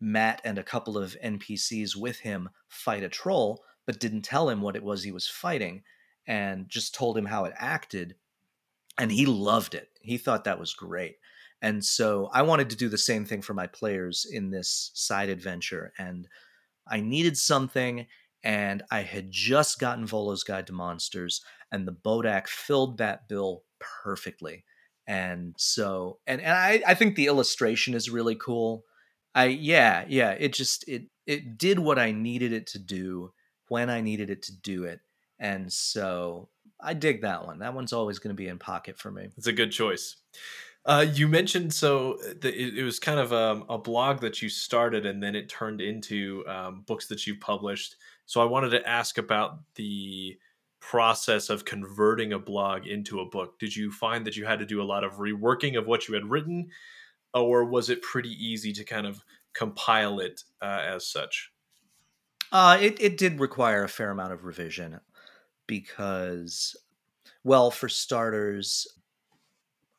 [0.00, 4.62] Matt and a couple of NPCs with him fight a troll, but didn't tell him
[4.62, 5.82] what it was he was fighting
[6.26, 8.16] and just told him how it acted.
[8.98, 9.90] And he loved it.
[10.00, 11.16] He thought that was great.
[11.60, 15.28] And so I wanted to do the same thing for my players in this side
[15.28, 15.92] adventure.
[15.98, 16.26] And
[16.86, 18.06] I needed something,
[18.42, 23.64] and I had just gotten Volo's Guide to Monsters, and the Bodak filled that bill
[23.80, 24.64] perfectly.
[25.06, 28.84] And so, and, and I, I think the illustration is really cool.
[29.34, 33.32] I, yeah, yeah, it just, it, it did what I needed it to do
[33.68, 35.00] when I needed it to do it.
[35.38, 36.48] And so
[36.80, 37.58] I dig that one.
[37.58, 39.28] That one's always going to be in pocket for me.
[39.36, 40.16] It's a good choice.
[40.86, 44.50] Uh, you mentioned so the, it, it, was kind of um, a blog that you
[44.50, 47.96] started and then it turned into um, books that you published.
[48.26, 50.36] So I wanted to ask about the
[50.90, 53.58] process of converting a blog into a book.
[53.58, 56.14] Did you find that you had to do a lot of reworking of what you
[56.14, 56.68] had written,
[57.32, 59.22] or was it pretty easy to kind of
[59.54, 61.50] compile it uh, as such?
[62.52, 65.00] Uh, it, it did require a fair amount of revision
[65.66, 66.76] because,
[67.42, 68.86] well, for starters,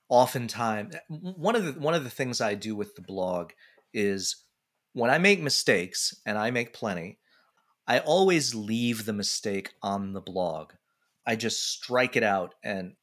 [0.07, 3.51] oftentimes one of the one of the things I do with the blog
[3.91, 4.45] is
[4.93, 7.17] when I make mistakes and I make plenty,
[7.87, 10.71] I always leave the mistake on the blog.
[11.25, 12.93] I just strike it out and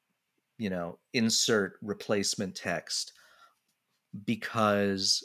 [0.59, 3.13] you know insert replacement text
[4.25, 5.25] because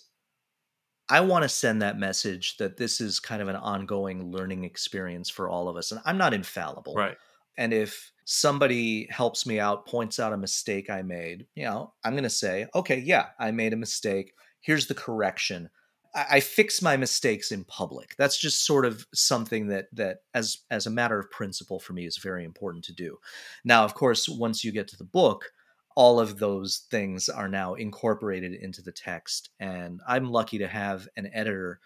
[1.09, 5.29] I want to send that message that this is kind of an ongoing learning experience
[5.29, 6.95] for all of us and I'm not infallible.
[6.95, 7.17] Right.
[7.57, 12.13] And if somebody helps me out, points out a mistake I made, you know, I'm
[12.13, 14.33] going to say, okay, yeah, I made a mistake.
[14.61, 15.69] Here's the correction.
[16.15, 18.15] I, fix my mistakes in public.
[18.17, 22.05] That's just sort of something that that as as a matter of principle for me
[22.05, 23.17] is very important to do.
[23.63, 25.51] Now, of course, once you get to the book,
[25.95, 31.07] all of those things are now incorporated into the text, and I'm lucky to have
[31.15, 31.79] an editor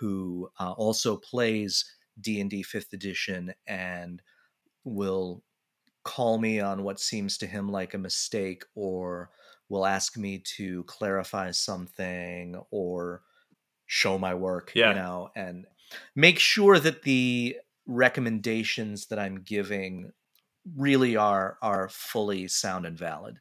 [0.00, 1.84] who uh, also plays
[2.20, 4.22] D and D Fifth Edition and
[4.84, 5.42] will
[6.04, 9.30] call me on what seems to him like a mistake or
[9.68, 13.22] will ask me to clarify something or
[13.92, 14.88] show my work yeah.
[14.88, 15.66] you know and
[16.16, 20.10] make sure that the recommendations that i'm giving
[20.76, 23.38] really are are fully sound and valid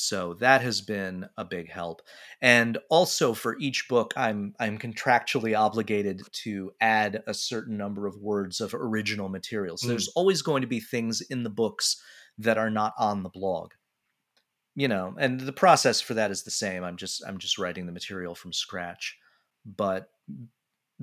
[0.00, 2.02] so that has been a big help.
[2.40, 8.16] And also for each book I'm I'm contractually obligated to add a certain number of
[8.18, 9.76] words of original material.
[9.76, 9.90] So mm.
[9.90, 12.00] there's always going to be things in the books
[12.38, 13.72] that are not on the blog.
[14.76, 16.84] You know, and the process for that is the same.
[16.84, 19.17] I'm just I'm just writing the material from scratch.
[19.76, 20.10] But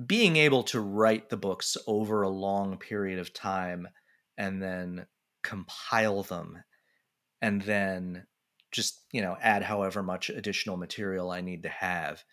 [0.04, 3.88] being able to write the books over a long period of time
[4.36, 5.06] and then
[5.42, 6.62] compile them
[7.40, 8.26] and then
[8.72, 12.24] just you know add however much additional material i need to have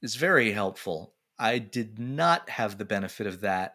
[0.00, 3.74] is very helpful i did not have the benefit of that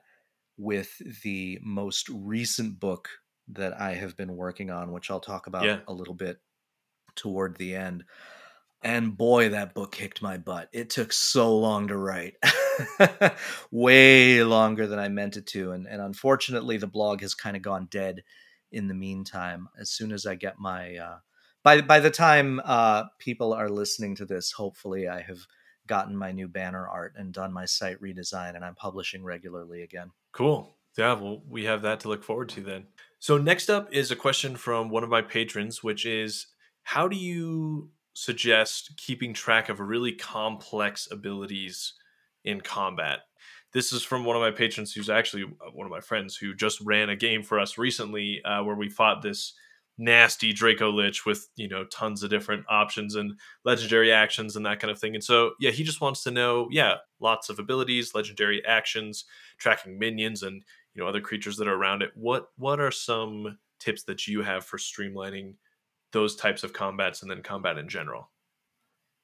[0.58, 3.10] with the most recent book
[3.48, 5.80] that i have been working on which i'll talk about yeah.
[5.88, 6.38] a little bit
[7.16, 8.04] toward the end
[8.86, 12.36] and boy that book kicked my butt it took so long to write
[13.72, 17.62] way longer than i meant it to and, and unfortunately the blog has kind of
[17.62, 18.24] gone dead
[18.72, 21.18] in the meantime as soon as i get my uh,
[21.66, 25.40] by by the time uh, people are listening to this, hopefully I have
[25.88, 30.12] gotten my new banner art and done my site redesign, and I'm publishing regularly again.
[30.32, 30.78] Cool.
[30.98, 32.86] Yeah, well, we have that to look forward to then.
[33.20, 36.48] So next up is a question from one of my patrons, which is,
[36.84, 41.94] how do you suggest keeping track of really complex abilities
[42.44, 43.20] in combat?
[43.74, 46.56] This is from one of my patrons who's actually uh, one of my friends who
[46.56, 49.54] just ran a game for us recently uh, where we fought this
[49.98, 54.92] nasty Dracolich with you know tons of different options and legendary actions and that kind
[54.92, 55.14] of thing.
[55.14, 59.26] And so yeah, he just wants to know yeah, lots of abilities, legendary actions,
[59.58, 62.12] tracking minions and you know other creatures that are around it.
[62.16, 65.56] What what are some tips that you have for streamlining
[66.12, 68.30] those types of combats and then combat in general?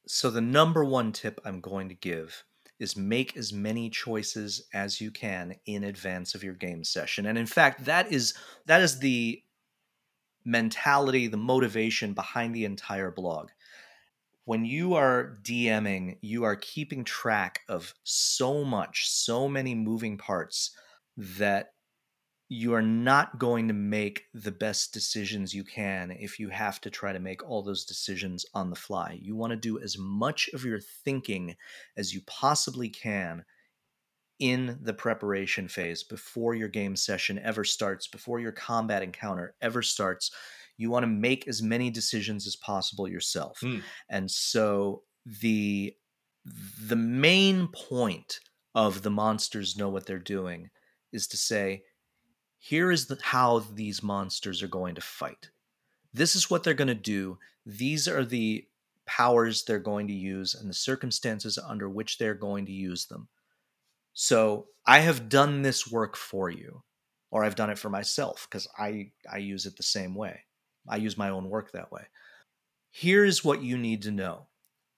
[0.07, 2.43] So the number one tip I'm going to give
[2.79, 7.27] is make as many choices as you can in advance of your game session.
[7.27, 8.33] And in fact, that is
[8.65, 9.43] that is the
[10.43, 13.49] mentality, the motivation behind the entire blog.
[14.45, 20.71] When you are DMing, you are keeping track of so much, so many moving parts
[21.15, 21.73] that
[22.53, 26.89] you are not going to make the best decisions you can if you have to
[26.89, 29.17] try to make all those decisions on the fly.
[29.21, 31.55] You want to do as much of your thinking
[31.95, 33.45] as you possibly can
[34.39, 39.81] in the preparation phase before your game session ever starts, before your combat encounter ever
[39.81, 40.29] starts.
[40.75, 43.59] You want to make as many decisions as possible yourself.
[43.61, 43.79] Hmm.
[44.09, 45.95] And so the
[46.83, 48.41] the main point
[48.75, 50.69] of the monsters know what they're doing
[51.13, 51.83] is to say
[52.63, 55.49] here is the, how these monsters are going to fight.
[56.13, 57.39] This is what they're going to do.
[57.65, 58.67] These are the
[59.07, 63.27] powers they're going to use and the circumstances under which they're going to use them.
[64.13, 66.83] So I have done this work for you,
[67.31, 70.41] or I've done it for myself because I, I use it the same way.
[70.87, 72.03] I use my own work that way.
[72.91, 74.45] Here's what you need to know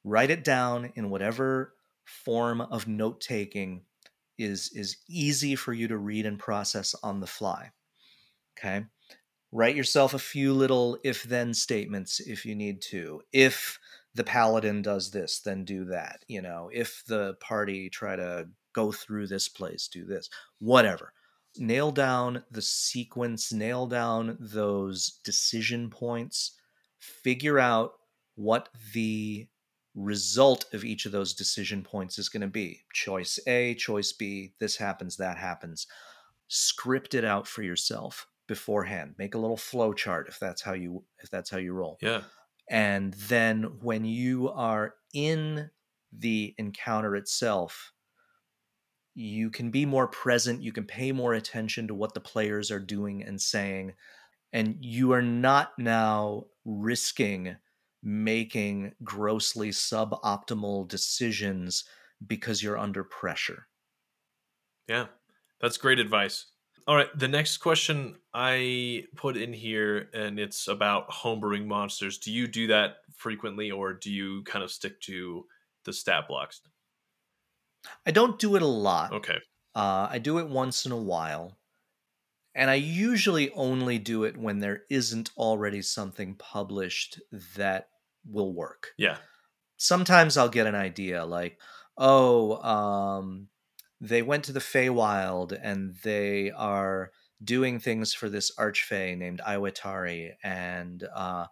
[0.04, 3.84] write it down in whatever form of note taking
[4.38, 7.72] is is easy for you to read and process on the fly
[8.58, 8.86] okay?
[9.52, 13.22] Write yourself a few little if then statements if you need to.
[13.32, 13.80] If
[14.16, 16.70] the paladin does this then do that you know?
[16.74, 20.30] If the party try to go through this place do this
[20.60, 21.14] whatever.
[21.58, 26.54] Nail down the sequence nail down those decision points.
[27.00, 27.94] Figure out
[28.36, 29.48] what the
[29.96, 34.54] result of each of those decision points is going to be choice A, choice B,
[34.60, 35.88] this happens, that happens.
[36.48, 39.16] Script it out for yourself beforehand.
[39.18, 41.98] Make a little flow chart if that's how you if that's how you roll.
[42.02, 42.22] Yeah.
[42.70, 45.70] And then when you are in
[46.12, 47.92] the encounter itself,
[49.16, 52.80] you can be more present, you can pay more attention to what the players are
[52.80, 53.94] doing and saying,
[54.52, 57.56] and you are not now risking
[58.04, 61.86] making grossly suboptimal decisions
[62.26, 63.68] because you're under pressure.
[64.88, 65.08] Yeah.
[65.62, 66.48] That's great advice.
[66.86, 72.18] All right, the next question I put in here and it's about homebrewing monsters.
[72.18, 75.46] Do you do that frequently or do you kind of stick to
[75.86, 76.60] the stat blocks?
[78.06, 79.14] I don't do it a lot.
[79.14, 79.40] Okay.
[79.74, 81.58] Uh, I do it once in a while.
[82.56, 87.20] And I usually only do it when there isn't already something published
[87.56, 87.88] that
[88.30, 88.90] will work.
[88.98, 89.18] Yeah.
[89.78, 91.60] Sometimes I'll get an idea like,
[91.98, 93.48] oh, um,
[94.00, 97.12] they went to the Feywild and they are
[97.44, 101.48] doing things for this archfey named Iwatari, and uh,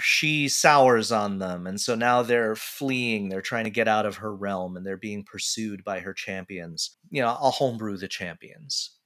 [0.00, 3.28] she sours on them, and so now they're fleeing.
[3.28, 6.96] They're trying to get out of her realm, and they're being pursued by her champions.
[7.10, 8.96] You know, I'll homebrew the champions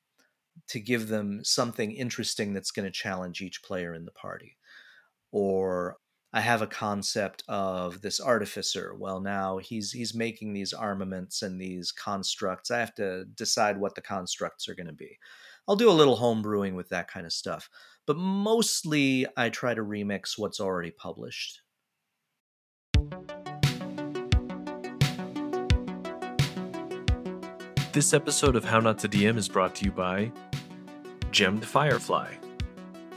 [0.69, 4.57] to give them something interesting that's going to challenge each player in the party.
[5.33, 5.97] Or
[6.33, 8.95] I have a concept of this artificer.
[8.97, 12.71] Well, now he's he's making these armaments and these constructs.
[12.71, 15.19] I have to decide what the constructs are going to be.
[15.67, 17.69] I'll do a little homebrewing with that kind of stuff,
[18.07, 21.63] but mostly I try to remix what's already published.
[27.93, 30.31] This episode of How Not to DM is brought to you by
[31.33, 32.35] Gemmed Firefly.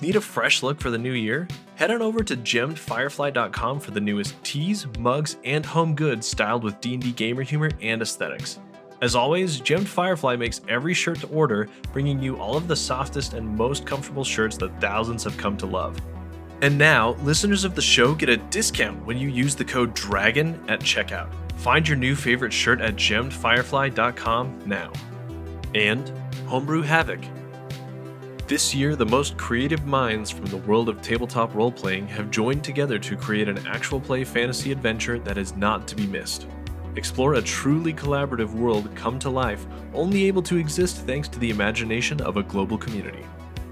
[0.04, 1.48] Need a fresh look for the new year?
[1.76, 6.82] Head on over to gemmedfirefly.com for the newest tees, mugs, and home goods styled with
[6.82, 8.60] D&D gamer humor and aesthetics.
[9.02, 13.32] As always, Gemmed Firefly makes every shirt to order, bringing you all of the softest
[13.32, 15.98] and most comfortable shirts that thousands have come to love.
[16.62, 20.66] And now, listeners of the show get a discount when you use the code DRAGON
[20.68, 21.34] at checkout.
[21.62, 24.92] Find your new favorite shirt at gemmedfirefly.com now.
[25.74, 26.12] And
[26.46, 27.22] Homebrew Havoc.
[28.46, 32.62] This year, the most creative minds from the world of tabletop role playing have joined
[32.62, 36.48] together to create an actual play fantasy adventure that is not to be missed.
[36.98, 41.52] Explore a truly collaborative world come to life, only able to exist thanks to the
[41.52, 43.26] imagination of a global community.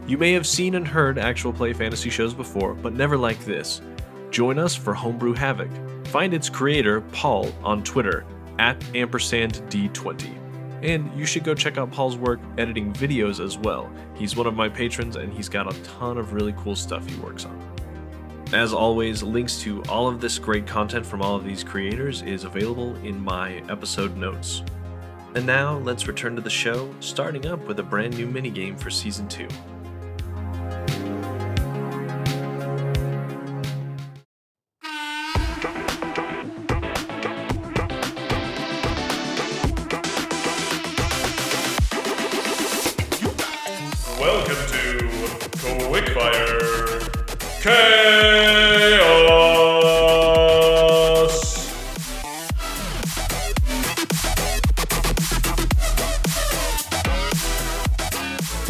[0.08, 3.82] You may have seen and heard actual play fantasy shows before, but never like this.
[4.30, 5.70] Join us for Homebrew Havoc.
[6.08, 8.24] Find its creator, Paul, on Twitter
[8.58, 10.41] at ampersand_d20.
[10.82, 13.92] And you should go check out Paul's work editing videos as well.
[14.16, 17.16] He's one of my patrons and he's got a ton of really cool stuff he
[17.18, 17.60] works on.
[18.54, 22.44] As always, links to all of this great content from all of these creators is
[22.44, 24.64] available in my episode notes.
[25.36, 28.90] And now, let's return to the show, starting up with a brand new minigame for
[28.90, 29.48] Season 2.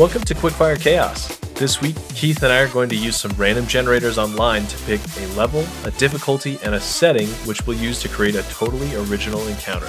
[0.02, 1.38] Welcome to Quickfire Chaos.
[1.54, 4.99] This week, Keith and I are going to use some random generators online to pick
[5.20, 9.47] a level, a difficulty, and a setting which we'll use to create a totally original
[9.47, 9.88] encounter.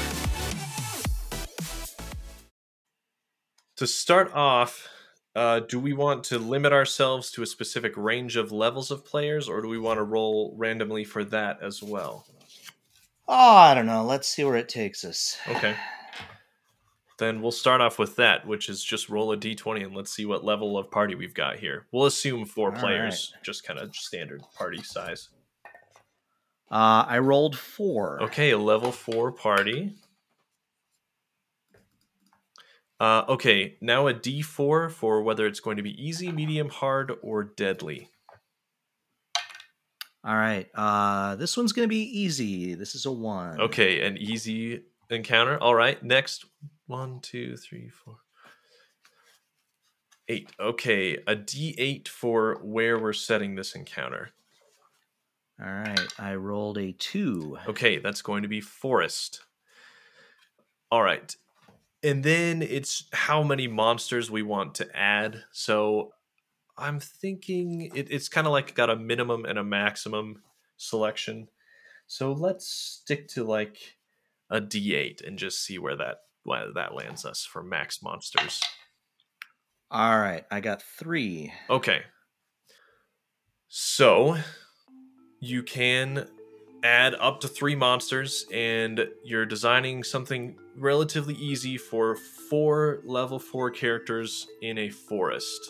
[3.76, 4.86] To start off,
[5.34, 9.48] uh, do we want to limit ourselves to a specific range of levels of players,
[9.48, 12.26] or do we want to roll randomly for that as well?
[13.26, 14.04] Oh, I don't know.
[14.04, 15.38] Let's see where it takes us.
[15.48, 15.74] Okay.
[17.22, 20.26] Then we'll start off with that, which is just roll a d20 and let's see
[20.26, 21.86] what level of party we've got here.
[21.92, 25.28] We'll assume four All players, just kind of standard party size.
[26.68, 28.20] Uh, I rolled four.
[28.24, 29.94] Okay, a level four party.
[32.98, 37.44] Uh, okay, now a d4 for whether it's going to be easy, medium, hard, or
[37.44, 38.08] deadly.
[40.24, 40.68] All right.
[40.74, 42.74] Uh, this one's gonna be easy.
[42.74, 43.60] This is a one.
[43.60, 45.56] Okay, an easy encounter.
[45.58, 46.46] All right, next
[46.93, 48.18] one, two, three, four,
[50.28, 50.51] eight.
[50.61, 54.28] Okay, a d8 for where we're setting this encounter.
[55.59, 56.12] All right.
[56.18, 57.57] I rolled a two.
[57.66, 59.40] Okay, that's going to be forest.
[60.90, 61.34] All right.
[62.03, 65.45] And then it's how many monsters we want to add.
[65.51, 66.12] So
[66.76, 70.43] I'm thinking it, it's kind of like got a minimum and a maximum
[70.76, 71.49] selection.
[72.07, 73.97] So let's stick to like
[74.51, 78.61] a D8 and just see where that where that lands us for max monsters.
[79.90, 80.45] All right.
[80.51, 81.53] I got three.
[81.68, 82.03] Okay.
[83.68, 84.36] So
[85.40, 86.28] you can
[86.82, 92.16] add up to three monsters, and you're designing something relatively easy for
[92.49, 95.61] four level four characters in a forest.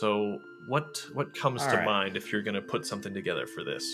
[0.00, 0.38] So
[0.68, 1.84] what what comes All to right.
[1.84, 3.84] mind if you're gonna put something together for this?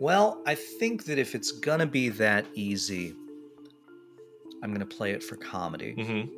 [0.00, 3.14] Well, I think that if it's gonna be that easy,
[4.62, 5.94] I'm gonna play it for comedy.
[5.96, 6.32] Mm-hmm.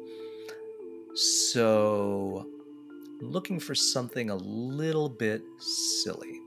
[1.14, 2.46] So,
[3.20, 6.40] looking for something a little bit silly.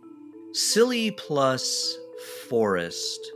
[0.53, 1.97] Silly plus
[2.49, 3.31] forest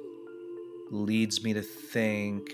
[0.90, 2.52] leads me to think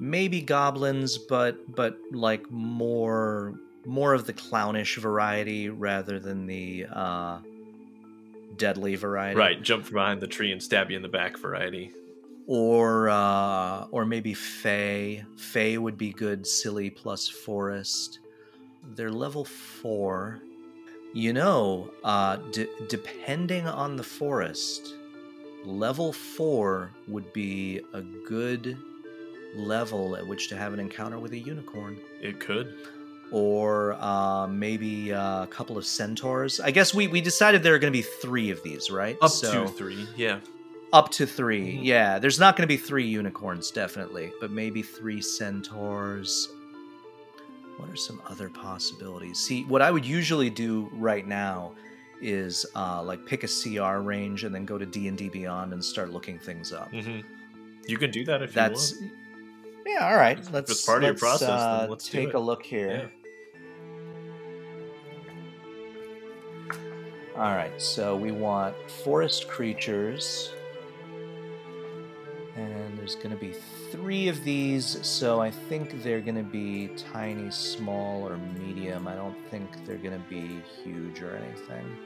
[0.00, 7.38] maybe goblins, but but like more more of the clownish variety rather than the uh,
[8.56, 9.38] deadly variety.
[9.38, 11.92] Right, jump from behind the tree and stab you in the back variety.
[12.48, 15.24] Or uh, or maybe Fey.
[15.36, 16.44] Fey would be good.
[16.46, 18.18] Silly plus Forest.
[18.96, 20.40] They're level four.
[21.14, 24.94] You know, uh, d- depending on the forest,
[25.64, 28.76] level four would be a good
[29.56, 31.98] level at which to have an encounter with a unicorn.
[32.20, 32.74] It could.
[33.30, 36.60] Or uh, maybe uh, a couple of centaurs.
[36.60, 39.16] I guess we, we decided there are going to be three of these, right?
[39.22, 40.40] Up So- to three, yeah.
[40.92, 41.80] Up to 3 Mhm.
[41.84, 46.48] Yeah, there's not going to be three unicorns, definitely, but maybe three centaurs.
[47.76, 49.38] What are some other possibilities?
[49.38, 51.74] See, what I would usually do right now
[52.20, 55.72] is uh, like pick a CR range and then go to D and D Beyond
[55.72, 56.90] and start looking things up.
[56.90, 57.20] hmm
[57.86, 59.12] You can do that if That's you want.
[59.86, 60.08] yeah.
[60.10, 60.70] All right, let's.
[60.70, 63.12] it's part of your process, Uh, let's take a look here.
[67.36, 68.74] All right, so we want
[69.04, 70.52] forest creatures.
[73.08, 73.58] And there's going to be
[73.90, 79.08] three of these, so I think they're going to be tiny, small, or medium.
[79.08, 81.96] I don't think they're going to be huge or anything.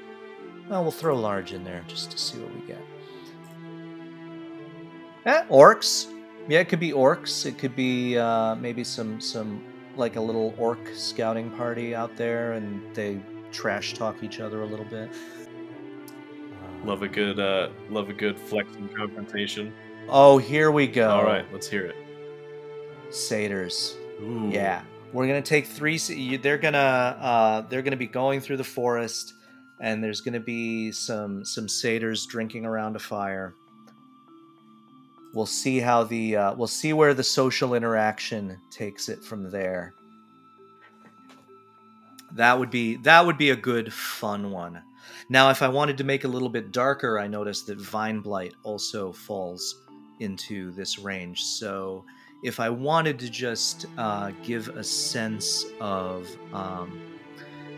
[0.68, 2.78] Well, we'll throw large in there just to see what we get.
[5.26, 6.06] Eh, orcs.
[6.48, 7.46] Yeah, it could be orcs.
[7.46, 9.64] It could be uh, maybe some some
[9.96, 14.66] like a little orc scouting party out there, and they trash talk each other a
[14.66, 15.10] little bit.
[16.84, 19.72] Love a good uh love a good flexing confrontation.
[20.08, 21.08] Oh, here we go.
[21.10, 21.96] All right, let's hear it.
[23.10, 23.96] satyrs.
[24.20, 24.48] Ooh.
[24.52, 24.82] Yeah,
[25.12, 25.98] we're gonna take three.
[26.36, 29.34] They're gonna uh, they're gonna be going through the forest,
[29.80, 33.54] and there's gonna be some some satyrs drinking around a fire.
[35.34, 39.94] We'll see how the uh, we'll see where the social interaction takes it from there.
[42.32, 44.82] That would be that would be a good fun one.
[45.28, 48.54] Now, if I wanted to make a little bit darker, I noticed that vine blight
[48.62, 49.81] also falls
[50.22, 51.44] into this range.
[51.44, 52.04] So
[52.42, 57.00] if I wanted to just uh, give a sense of um,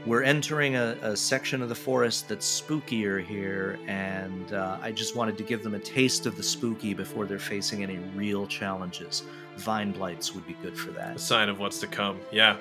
[0.06, 5.16] we're entering a, a section of the forest that's spookier here, and uh, I just
[5.16, 9.22] wanted to give them a taste of the spooky before they're facing any real challenges.
[9.56, 11.16] Vine blights would be good for that.
[11.16, 12.20] A sign of what's to come.
[12.30, 12.56] Yeah.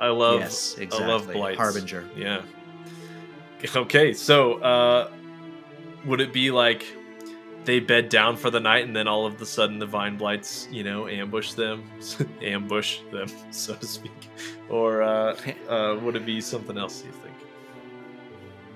[0.00, 1.08] I love yes, I exactly.
[1.08, 1.58] love blights.
[1.58, 2.08] Harbinger.
[2.16, 2.42] Yeah.
[3.74, 5.10] Okay, so uh
[6.04, 6.84] would it be like
[7.64, 10.68] they bed down for the night and then all of a sudden the vine blights,
[10.70, 11.84] you know, ambush them,
[12.42, 14.30] ambush them, so to speak,
[14.68, 15.36] or uh,
[15.68, 17.04] uh, would it be something else?
[17.04, 17.34] You think?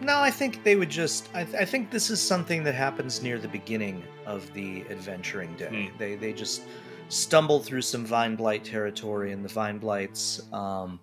[0.01, 1.29] No, I think they would just.
[1.35, 5.89] I, I think this is something that happens near the beginning of the adventuring day.
[5.91, 5.99] Hmm.
[5.99, 6.63] They they just
[7.09, 10.41] stumble through some vine blight territory, and the vine blights.
[10.53, 11.01] Um,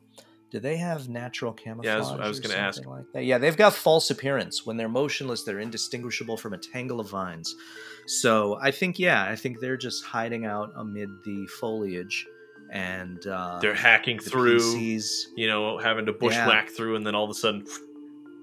[0.55, 1.85] do they have natural camouflage?
[1.85, 2.85] Yeah, I was- I was gonna ask.
[2.85, 3.25] Like that?
[3.25, 4.65] Yeah, they've got false appearance.
[4.65, 7.53] When they're motionless, they're indistinguishable from a tangle of vines.
[8.07, 12.25] So I think, yeah, I think they're just hiding out amid the foliage,
[12.71, 17.15] and uh, They're hacking the through, PCs, you know, having to bushwhack through, and then
[17.15, 17.65] all of a sudden,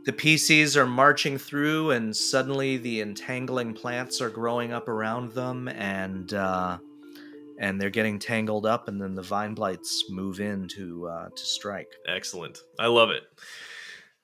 [0.05, 5.67] the PCs are marching through, and suddenly the entangling plants are growing up around them,
[5.69, 6.77] and uh,
[7.63, 11.43] and they're getting tangled up, and then the vine blights move in to uh, to
[11.43, 11.89] strike.
[12.07, 12.59] excellent.
[12.79, 13.23] I love it.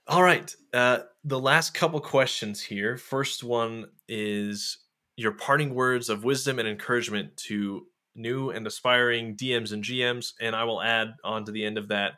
[0.09, 0.55] All right.
[0.75, 2.97] Uh, the last couple questions here.
[2.97, 4.79] First one is
[5.17, 7.87] your parting words of wisdom and encouragement to
[8.17, 10.33] new and aspiring DMs and GMs.
[10.41, 12.15] And I will add on to the end of that,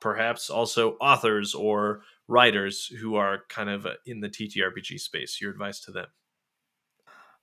[0.00, 5.40] perhaps also authors or writers who are kind of uh, in the TTRPG space.
[5.40, 6.06] Your advice to them.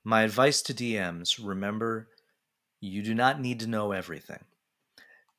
[0.03, 2.09] My advice to DMs: remember,
[2.83, 4.43] you do not need to know everything.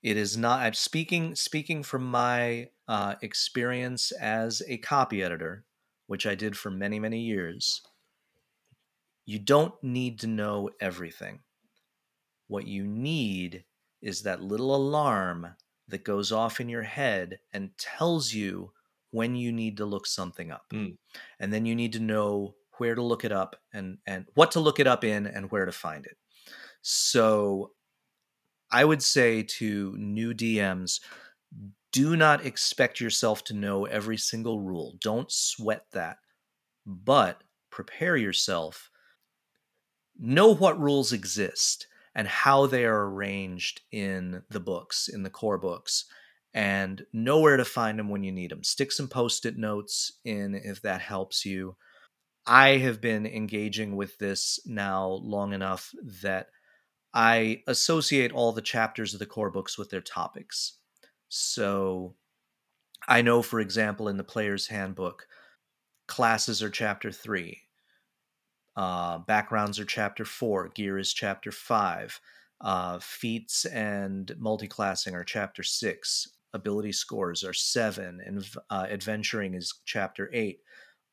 [0.03, 0.61] It is not.
[0.61, 5.65] I'm speaking speaking from my uh, experience as a copy editor,
[6.07, 7.83] which I did for many many years.
[9.27, 11.41] You don't need to know everything.
[12.49, 13.65] What you need
[14.01, 15.49] is that little alarm
[15.89, 18.73] that goes off in your head and tells you
[19.11, 20.65] when you need to look something up.
[20.73, 20.97] Mm.
[21.41, 24.61] And then you need to know where to look it up and, and what to
[24.61, 26.17] look it up in and where to find it.
[26.87, 27.73] So
[28.71, 31.01] I would say to new DMs,
[31.93, 34.99] do not expect yourself to know every single rule.
[35.01, 36.19] Don't sweat that.
[36.85, 38.91] But prepare yourself.
[40.19, 45.59] Know what rules exist and how they are arranged in the books, in the core
[45.59, 46.05] books,
[46.53, 48.63] and know where to find them when you need them.
[48.63, 51.77] Stick some post it notes in if that helps you.
[52.47, 56.49] I have been engaging with this now long enough that
[57.15, 60.79] I associate all the chapters of the core books with their topics.
[61.29, 62.17] So
[63.07, 65.27] I know, for example, in the player's handbook,
[66.09, 67.63] classes are chapter three,
[68.77, 72.21] uh, backgrounds are chapter four, gear is chapter five,
[72.61, 79.75] uh, feats and multiclassing are chapter six, ability scores are seven, and uh, adventuring is
[79.85, 80.61] chapter eight.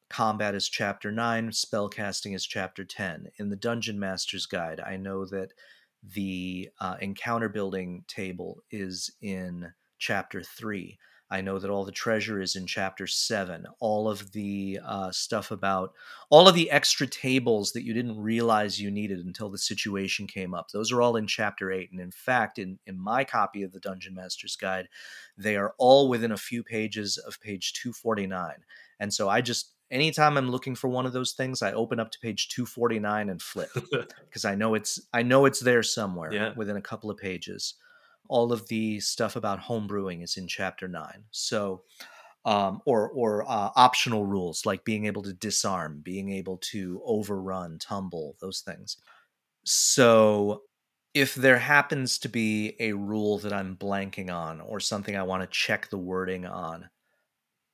[0.10, 3.30] Combat is chapter 9, spellcasting is chapter 10.
[3.38, 5.54] In the Dungeon Master's Guide, I know that
[6.04, 10.98] the uh, encounter building table is in chapter 3.
[11.32, 13.66] I know that all the treasure is in chapter 7.
[13.80, 15.94] All of the uh, stuff about
[16.30, 20.54] all of the extra tables that you didn't realize you needed until the situation came
[20.54, 21.90] up, those are all in chapter 8.
[21.92, 24.90] And in fact, in, in my copy of the Dungeon Master's Guide,
[25.38, 28.56] they are all within a few pages of page 249.
[29.00, 32.12] And so I just anytime I'm looking for one of those things, I open up
[32.12, 33.78] to page 249 and flip
[34.30, 36.54] because I know it's I know it's there somewhere Yeah.
[36.56, 37.76] within a couple of pages.
[38.30, 41.26] All of the stuff about home brewing is in chapter nine.
[41.32, 41.84] So,
[42.46, 47.80] um, or or uh, optional rules like being able to disarm, being able to overrun,
[47.80, 48.98] tumble, those things.
[49.66, 50.64] So,
[51.14, 55.44] if there happens to be a rule that I'm blanking on or something I want
[55.44, 56.90] to check the wording on,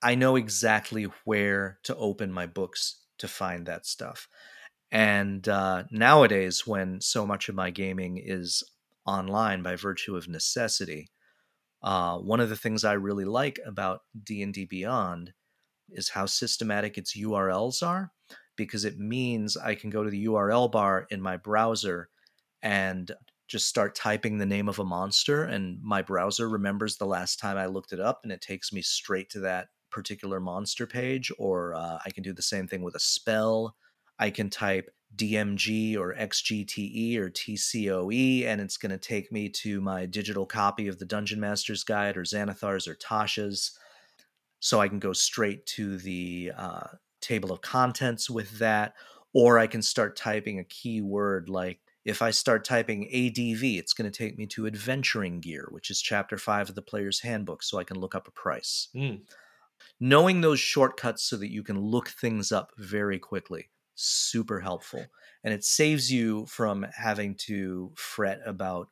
[0.02, 4.28] I know exactly where to open my books to find that stuff.
[4.92, 8.64] And uh, nowadays, when so much of my gaming is
[9.06, 11.10] online by virtue of necessity,
[11.84, 15.34] uh, one of the things I really like about D and D Beyond
[15.90, 18.12] is how systematic its URLs are,
[18.56, 22.10] because it means I can go to the URL bar in my browser
[22.62, 23.12] and
[23.48, 27.58] just start typing the name of a monster, and my browser remembers the last time
[27.58, 29.68] I looked it up, and it takes me straight to that
[29.98, 31.32] particular monster page.
[31.40, 33.76] Or uh, I can do the same thing with a spell.
[34.20, 39.82] I can type DMG or XGTE or TCOE, and it's going to take me to
[39.82, 43.76] my digital copy of the Dungeon Master's Guide or Xanathar's or Tasha's.
[44.60, 46.88] So I can go straight to the uh,
[47.22, 48.94] table of contents with that,
[49.34, 54.10] or I can start typing a keyword like if I start typing ADV, it's going
[54.10, 57.78] to take me to adventuring gear, which is chapter five of the player's handbook, so
[57.78, 58.88] I can look up a price.
[58.96, 59.24] Mm.
[60.00, 65.06] Knowing those shortcuts so that you can look things up very quickly, super helpful.
[65.44, 68.90] And it saves you from having to fret about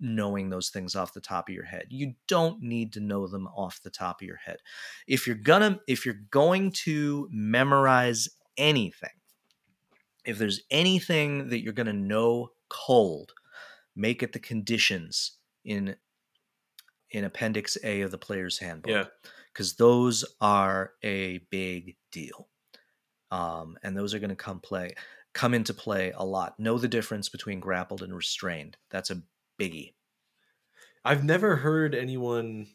[0.00, 1.86] knowing those things off the top of your head.
[1.90, 4.58] You don't need to know them off the top of your head.
[5.06, 9.10] If you're gonna if you're going to memorize anything,
[10.24, 13.32] if there's anything that you're to know cold,
[13.94, 15.96] make it the conditions in
[17.10, 19.04] in appendix A of the player's handbook Yeah.
[19.56, 22.48] Because those are a big deal.
[23.30, 24.94] Um, and those are going to come play
[25.32, 26.58] come into play a lot.
[26.58, 28.78] Know the difference between grappled and restrained.
[28.90, 29.22] That's a
[29.60, 29.92] biggie.
[31.04, 32.68] I've never heard anyone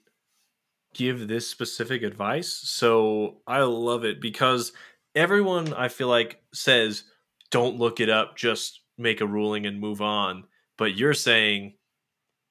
[0.94, 4.74] give this specific advice, so I love it because
[5.16, 7.04] everyone I feel like says
[7.50, 10.44] don't look it up, just make a ruling and move on.
[10.78, 11.74] But you're saying,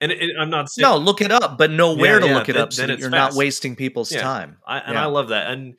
[0.01, 2.35] and, and I'm not saying No, look it up, but know where Yeah, to yeah,
[2.35, 3.35] look it then- up so that you're fast.
[3.35, 4.23] not wasting people's Yeah.
[4.23, 4.59] time.
[4.67, 4.99] I, and.
[4.99, 5.51] I love that.
[5.51, 5.77] And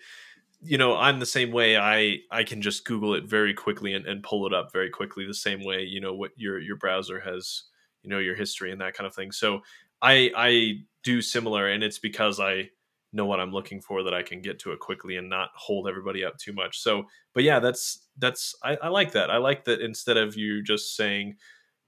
[0.64, 1.76] you know, I'm the same way.
[1.76, 5.26] I I can just Google it very quickly and, and pull it up very quickly.
[5.26, 7.64] The same way you know what your your browser has,
[8.04, 9.32] you know, your history and that kind of thing.
[9.32, 9.62] So
[10.04, 12.70] I I do similar, and it's because I
[13.12, 15.88] know what I'm looking for that I can get to it quickly and not hold
[15.88, 16.80] everybody up too much.
[16.80, 19.32] So, but yeah, that's that's I, I like that.
[19.32, 21.38] I like that instead of you just saying,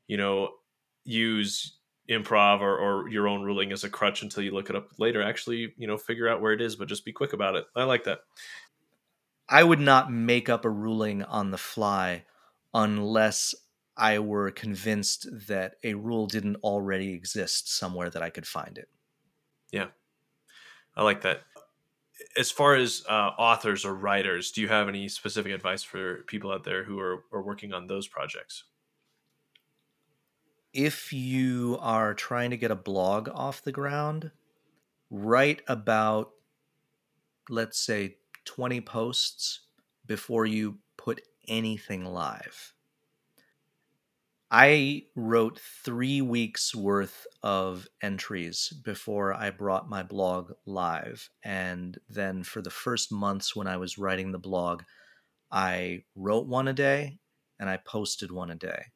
[0.07, 0.49] you know,
[1.05, 1.77] use
[2.09, 5.21] improv or, or your own ruling as a crutch until you look it up later.
[5.21, 7.65] Actually, you know, figure out where it is, but just be quick about it.
[7.75, 8.19] I like that.
[9.49, 12.25] I would not make up a ruling on the fly
[12.73, 13.53] unless
[13.95, 18.89] I were convinced that a rule didn't already exist somewhere that I could find it.
[19.71, 19.87] Yeah.
[20.95, 21.41] I like that.
[22.37, 26.51] As far as uh, authors or writers, do you have any specific advice for people
[26.51, 28.63] out there who are, are working on those projects?
[30.73, 34.31] If you are trying to get a blog off the ground,
[35.11, 36.31] write about,
[37.47, 39.61] let's say, 20 posts
[40.07, 42.73] before you put anything live.
[44.49, 51.29] I wrote three weeks worth of entries before I brought my blog live.
[51.43, 54.83] And then for the first months when I was writing the blog,
[55.51, 57.19] I wrote one a day
[57.59, 58.92] and I posted one a day.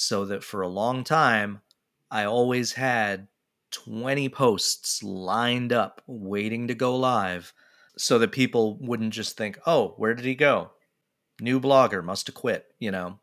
[0.00, 1.60] So that for a long time,
[2.08, 3.26] I always had
[3.72, 7.52] 20 posts lined up waiting to go live
[7.96, 10.70] so that people wouldn't just think, oh, where did he go?
[11.40, 13.18] New blogger must have quit, you know.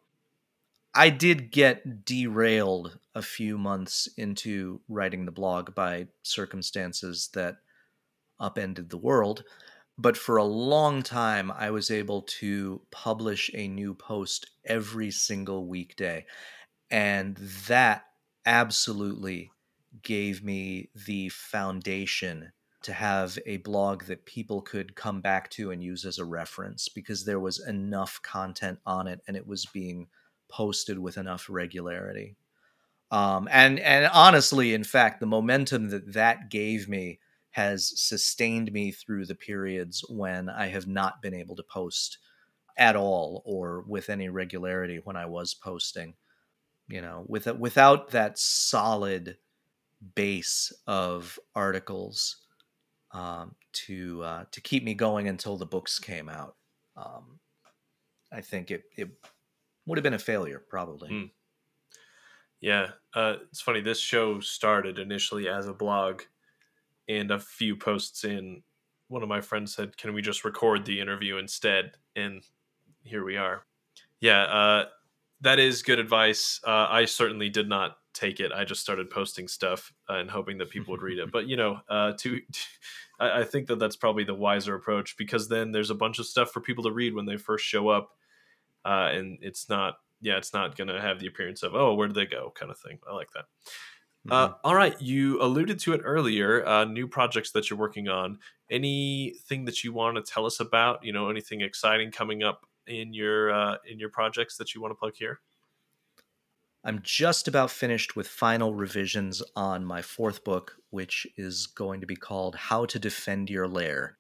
[0.93, 7.55] I did get derailed a few months into writing the blog by circumstances that
[8.38, 9.45] upended the world.
[9.97, 15.67] But for a long time, I was able to publish a new post every single
[15.67, 16.26] weekday.
[16.92, 18.06] And that
[18.46, 19.52] absolutely
[20.04, 22.52] gave me the foundation
[22.84, 26.88] to have a blog that people could come back to and use as a reference
[26.88, 30.08] because there was enough content on it and it was being
[30.50, 32.38] posted with enough regularity.
[33.12, 37.20] Um, and and honestly, in fact, the momentum that that gave me
[37.52, 42.18] has sustained me through the periods when I have not been able to post
[42.78, 46.16] at all or with any regularity when I was posting.
[46.88, 49.38] You know, with without that solid
[50.16, 52.38] base of articles
[53.12, 56.56] um, to uh, to keep me going until the books came out,
[56.96, 57.40] um,
[58.32, 59.10] I think it it
[59.86, 61.10] would have been a failure probably.
[61.10, 61.26] Hmm.
[62.62, 63.82] Yeah, uh, it's funny.
[63.82, 66.24] This show started initially as a blog,
[67.08, 68.64] and a few posts in,
[69.08, 72.44] one of my friends said, "Can we just record the interview instead?" And
[73.04, 73.66] here we are.
[74.20, 74.86] Yeah, uh,
[75.42, 76.60] that is good advice.
[76.66, 78.52] Uh, I certainly did not take it.
[78.52, 81.30] I just started posting stuff uh, and hoping that people would read it.
[81.32, 82.42] But you know, uh, to
[83.20, 86.26] I, I think that that's probably the wiser approach because then there's a bunch of
[86.26, 88.10] stuff for people to read when they first show up,
[88.86, 92.08] uh, and it's not yeah, it's not going to have the appearance of oh, where
[92.08, 93.00] did they go kind of thing.
[93.08, 93.46] I like that.
[94.28, 96.66] Uh, all right, you alluded to it earlier.
[96.66, 98.40] Uh, new projects that you're working on.
[98.72, 101.04] Anything that you want to tell us about?
[101.04, 104.92] You know, anything exciting coming up in your uh, in your projects that you want
[104.92, 105.40] to plug here?
[106.84, 112.08] I'm just about finished with final revisions on my fourth book, which is going to
[112.08, 114.20] be called How to Defend Your Lair.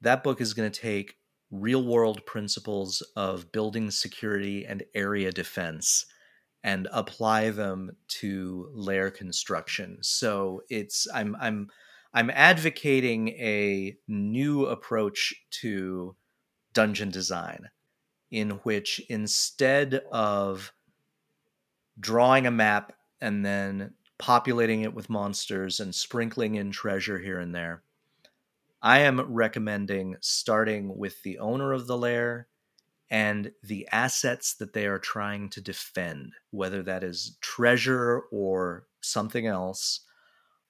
[0.00, 1.16] That book is going to take
[1.50, 6.06] real world principles of building security and area defense
[6.62, 9.98] and apply them to lair construction.
[10.02, 11.68] So it's I'm I'm
[12.14, 16.14] I'm advocating a new approach to
[16.74, 17.68] dungeon design
[18.30, 20.72] in which instead of
[21.98, 27.54] drawing a map and then populating it with monsters and sprinkling in treasure here and
[27.54, 27.82] there.
[28.82, 32.48] I am recommending starting with the owner of the lair
[33.10, 39.46] and the assets that they are trying to defend, whether that is treasure or something
[39.46, 40.00] else,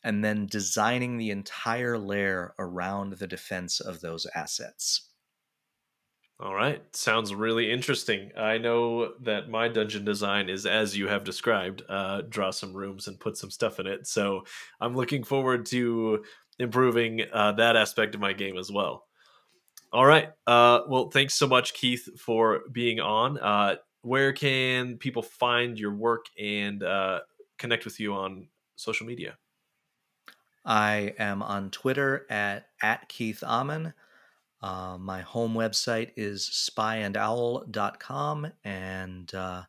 [0.04, 5.07] and then designing the entire lair around the defense of those assets.
[6.40, 8.30] All right, sounds really interesting.
[8.36, 11.82] I know that my dungeon design is as you have described.
[11.88, 14.06] Uh, draw some rooms and put some stuff in it.
[14.06, 14.44] So
[14.80, 16.22] I'm looking forward to
[16.60, 19.06] improving uh, that aspect of my game as well.
[19.92, 20.28] All right.
[20.46, 23.38] Uh, well, thanks so much, Keith, for being on.
[23.38, 27.20] Uh, where can people find your work and uh,
[27.58, 29.36] connect with you on social media?
[30.64, 33.92] I am on Twitter at, at Keith Ammann.
[34.60, 39.62] Uh, my home website is spyandowl.com, and uh,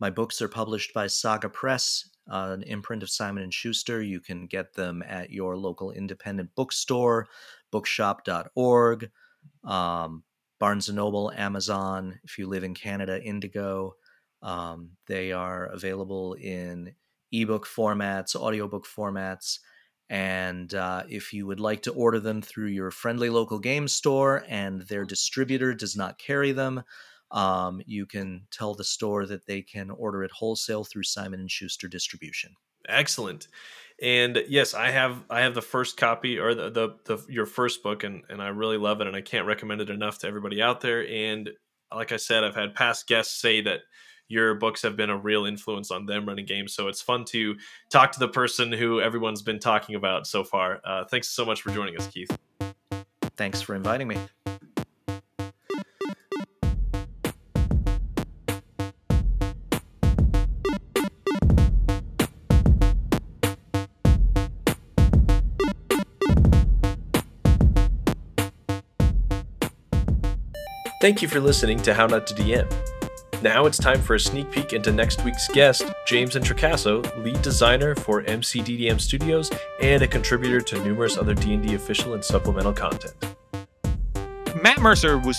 [0.00, 4.02] my books are published by Saga Press, uh, an imprint of Simon and Schuster.
[4.02, 7.28] You can get them at your local independent bookstore,
[7.70, 9.10] bookshop.org,
[9.64, 10.22] um,
[10.60, 12.18] Barnes and Noble, Amazon.
[12.24, 13.96] If you live in Canada, Indigo.
[14.42, 16.94] Um, they are available in
[17.32, 19.58] ebook formats, audiobook formats.
[20.10, 24.44] And uh, if you would like to order them through your friendly local game store
[24.48, 26.82] and their distributor does not carry them,
[27.30, 31.50] um, you can tell the store that they can order it wholesale through Simon and
[31.50, 32.54] Schuster distribution.
[32.88, 33.48] Excellent.
[34.02, 37.82] And yes, I have I have the first copy or the, the, the your first
[37.82, 40.60] book, and and I really love it, and I can't recommend it enough to everybody
[40.60, 41.06] out there.
[41.08, 41.50] And
[41.94, 43.80] like I said, I've had past guests say that
[44.28, 46.74] your books have been a real influence on them running games.
[46.74, 47.56] So it's fun to
[47.90, 50.80] talk to the person who everyone's been talking about so far.
[50.84, 52.36] Uh, thanks so much for joining us, Keith.
[53.36, 54.16] Thanks for inviting me.
[71.00, 72.93] Thank you for listening to How Not to DM.
[73.44, 77.94] Now it's time for a sneak peek into next week's guest, James Introcaso, lead designer
[77.94, 79.50] for MCDM Studios
[79.82, 83.12] and a contributor to numerous other D&D official and supplemental content.
[84.62, 85.36] Matt Mercer was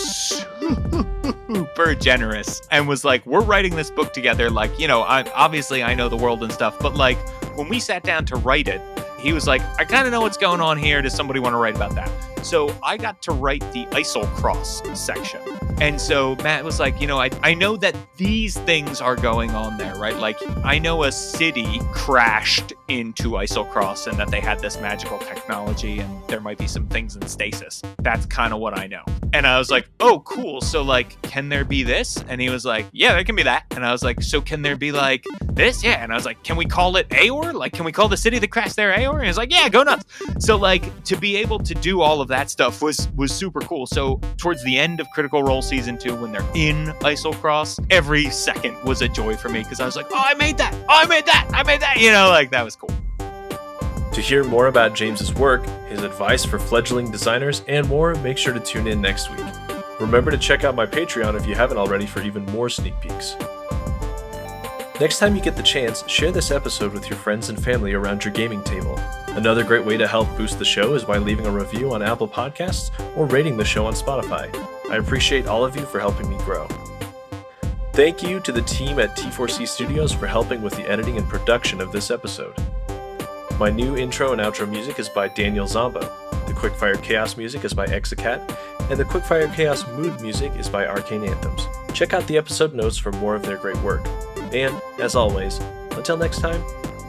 [1.47, 4.51] super generous and was like, "We're writing this book together.
[4.51, 7.17] Like, you know, I, obviously I know the world and stuff, but like
[7.57, 8.81] when we sat down to write it,
[9.17, 11.01] he was like, I kind of know what's going on here.
[11.01, 12.34] Does somebody want to write about that?
[12.45, 15.41] So I got to write the ISIL Cross section.
[15.81, 19.49] And so Matt was like, you know, I, I know that these things are going
[19.51, 20.15] on there, right?
[20.15, 25.99] Like, I know a city crashed into Eiselcross and that they had this magical technology
[25.99, 27.81] and there might be some things in stasis.
[28.03, 29.03] That's kind of what I know.
[29.33, 30.61] And I was like, oh, cool.
[30.61, 32.23] So, like, can there be this?
[32.29, 33.65] And he was like, yeah, there can be that.
[33.71, 35.83] And I was like, so can there be like this?
[35.83, 36.01] Yeah.
[36.01, 37.53] And I was like, can we call it Aeor?
[37.53, 39.17] Like, can we call the city that crashed there Aeor?
[39.17, 40.05] And he's like, yeah, go nuts.
[40.39, 43.85] So, like, to be able to do all of that stuff was was super cool.
[43.85, 48.75] So, towards the end of Critical Role season two, when they're in Eiselcross, every second
[48.83, 50.73] was a joy for me because I was like, oh, I made that.
[50.89, 51.49] Oh, I made that.
[51.53, 51.97] I made that.
[51.97, 52.89] You know, like that was cool.
[53.19, 58.53] To hear more about James's work, his advice for fledgling designers, and more, make sure
[58.53, 59.45] to tune in next week.
[60.01, 63.35] Remember to check out my Patreon if you haven't already for even more sneak peeks.
[65.01, 68.23] Next time you get the chance, share this episode with your friends and family around
[68.23, 68.97] your gaming table.
[69.27, 72.29] Another great way to help boost the show is by leaving a review on Apple
[72.29, 74.49] Podcasts or rating the show on Spotify.
[74.89, 76.65] I appreciate all of you for helping me grow.
[77.91, 81.81] Thank you to the team at T4C Studios for helping with the editing and production
[81.81, 82.55] of this episode.
[83.59, 85.99] My new intro and outro music is by Daniel Zombo.
[86.47, 88.39] The Quickfire Chaos music is by Exacat,
[88.89, 91.67] and the Quickfire Chaos mood music is by Arcane Anthems.
[91.93, 94.05] Check out the episode notes for more of their great work.
[94.55, 95.59] And, as always,
[95.91, 96.63] until next time,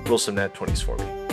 [0.06, 1.25] roll some nat 20s for me.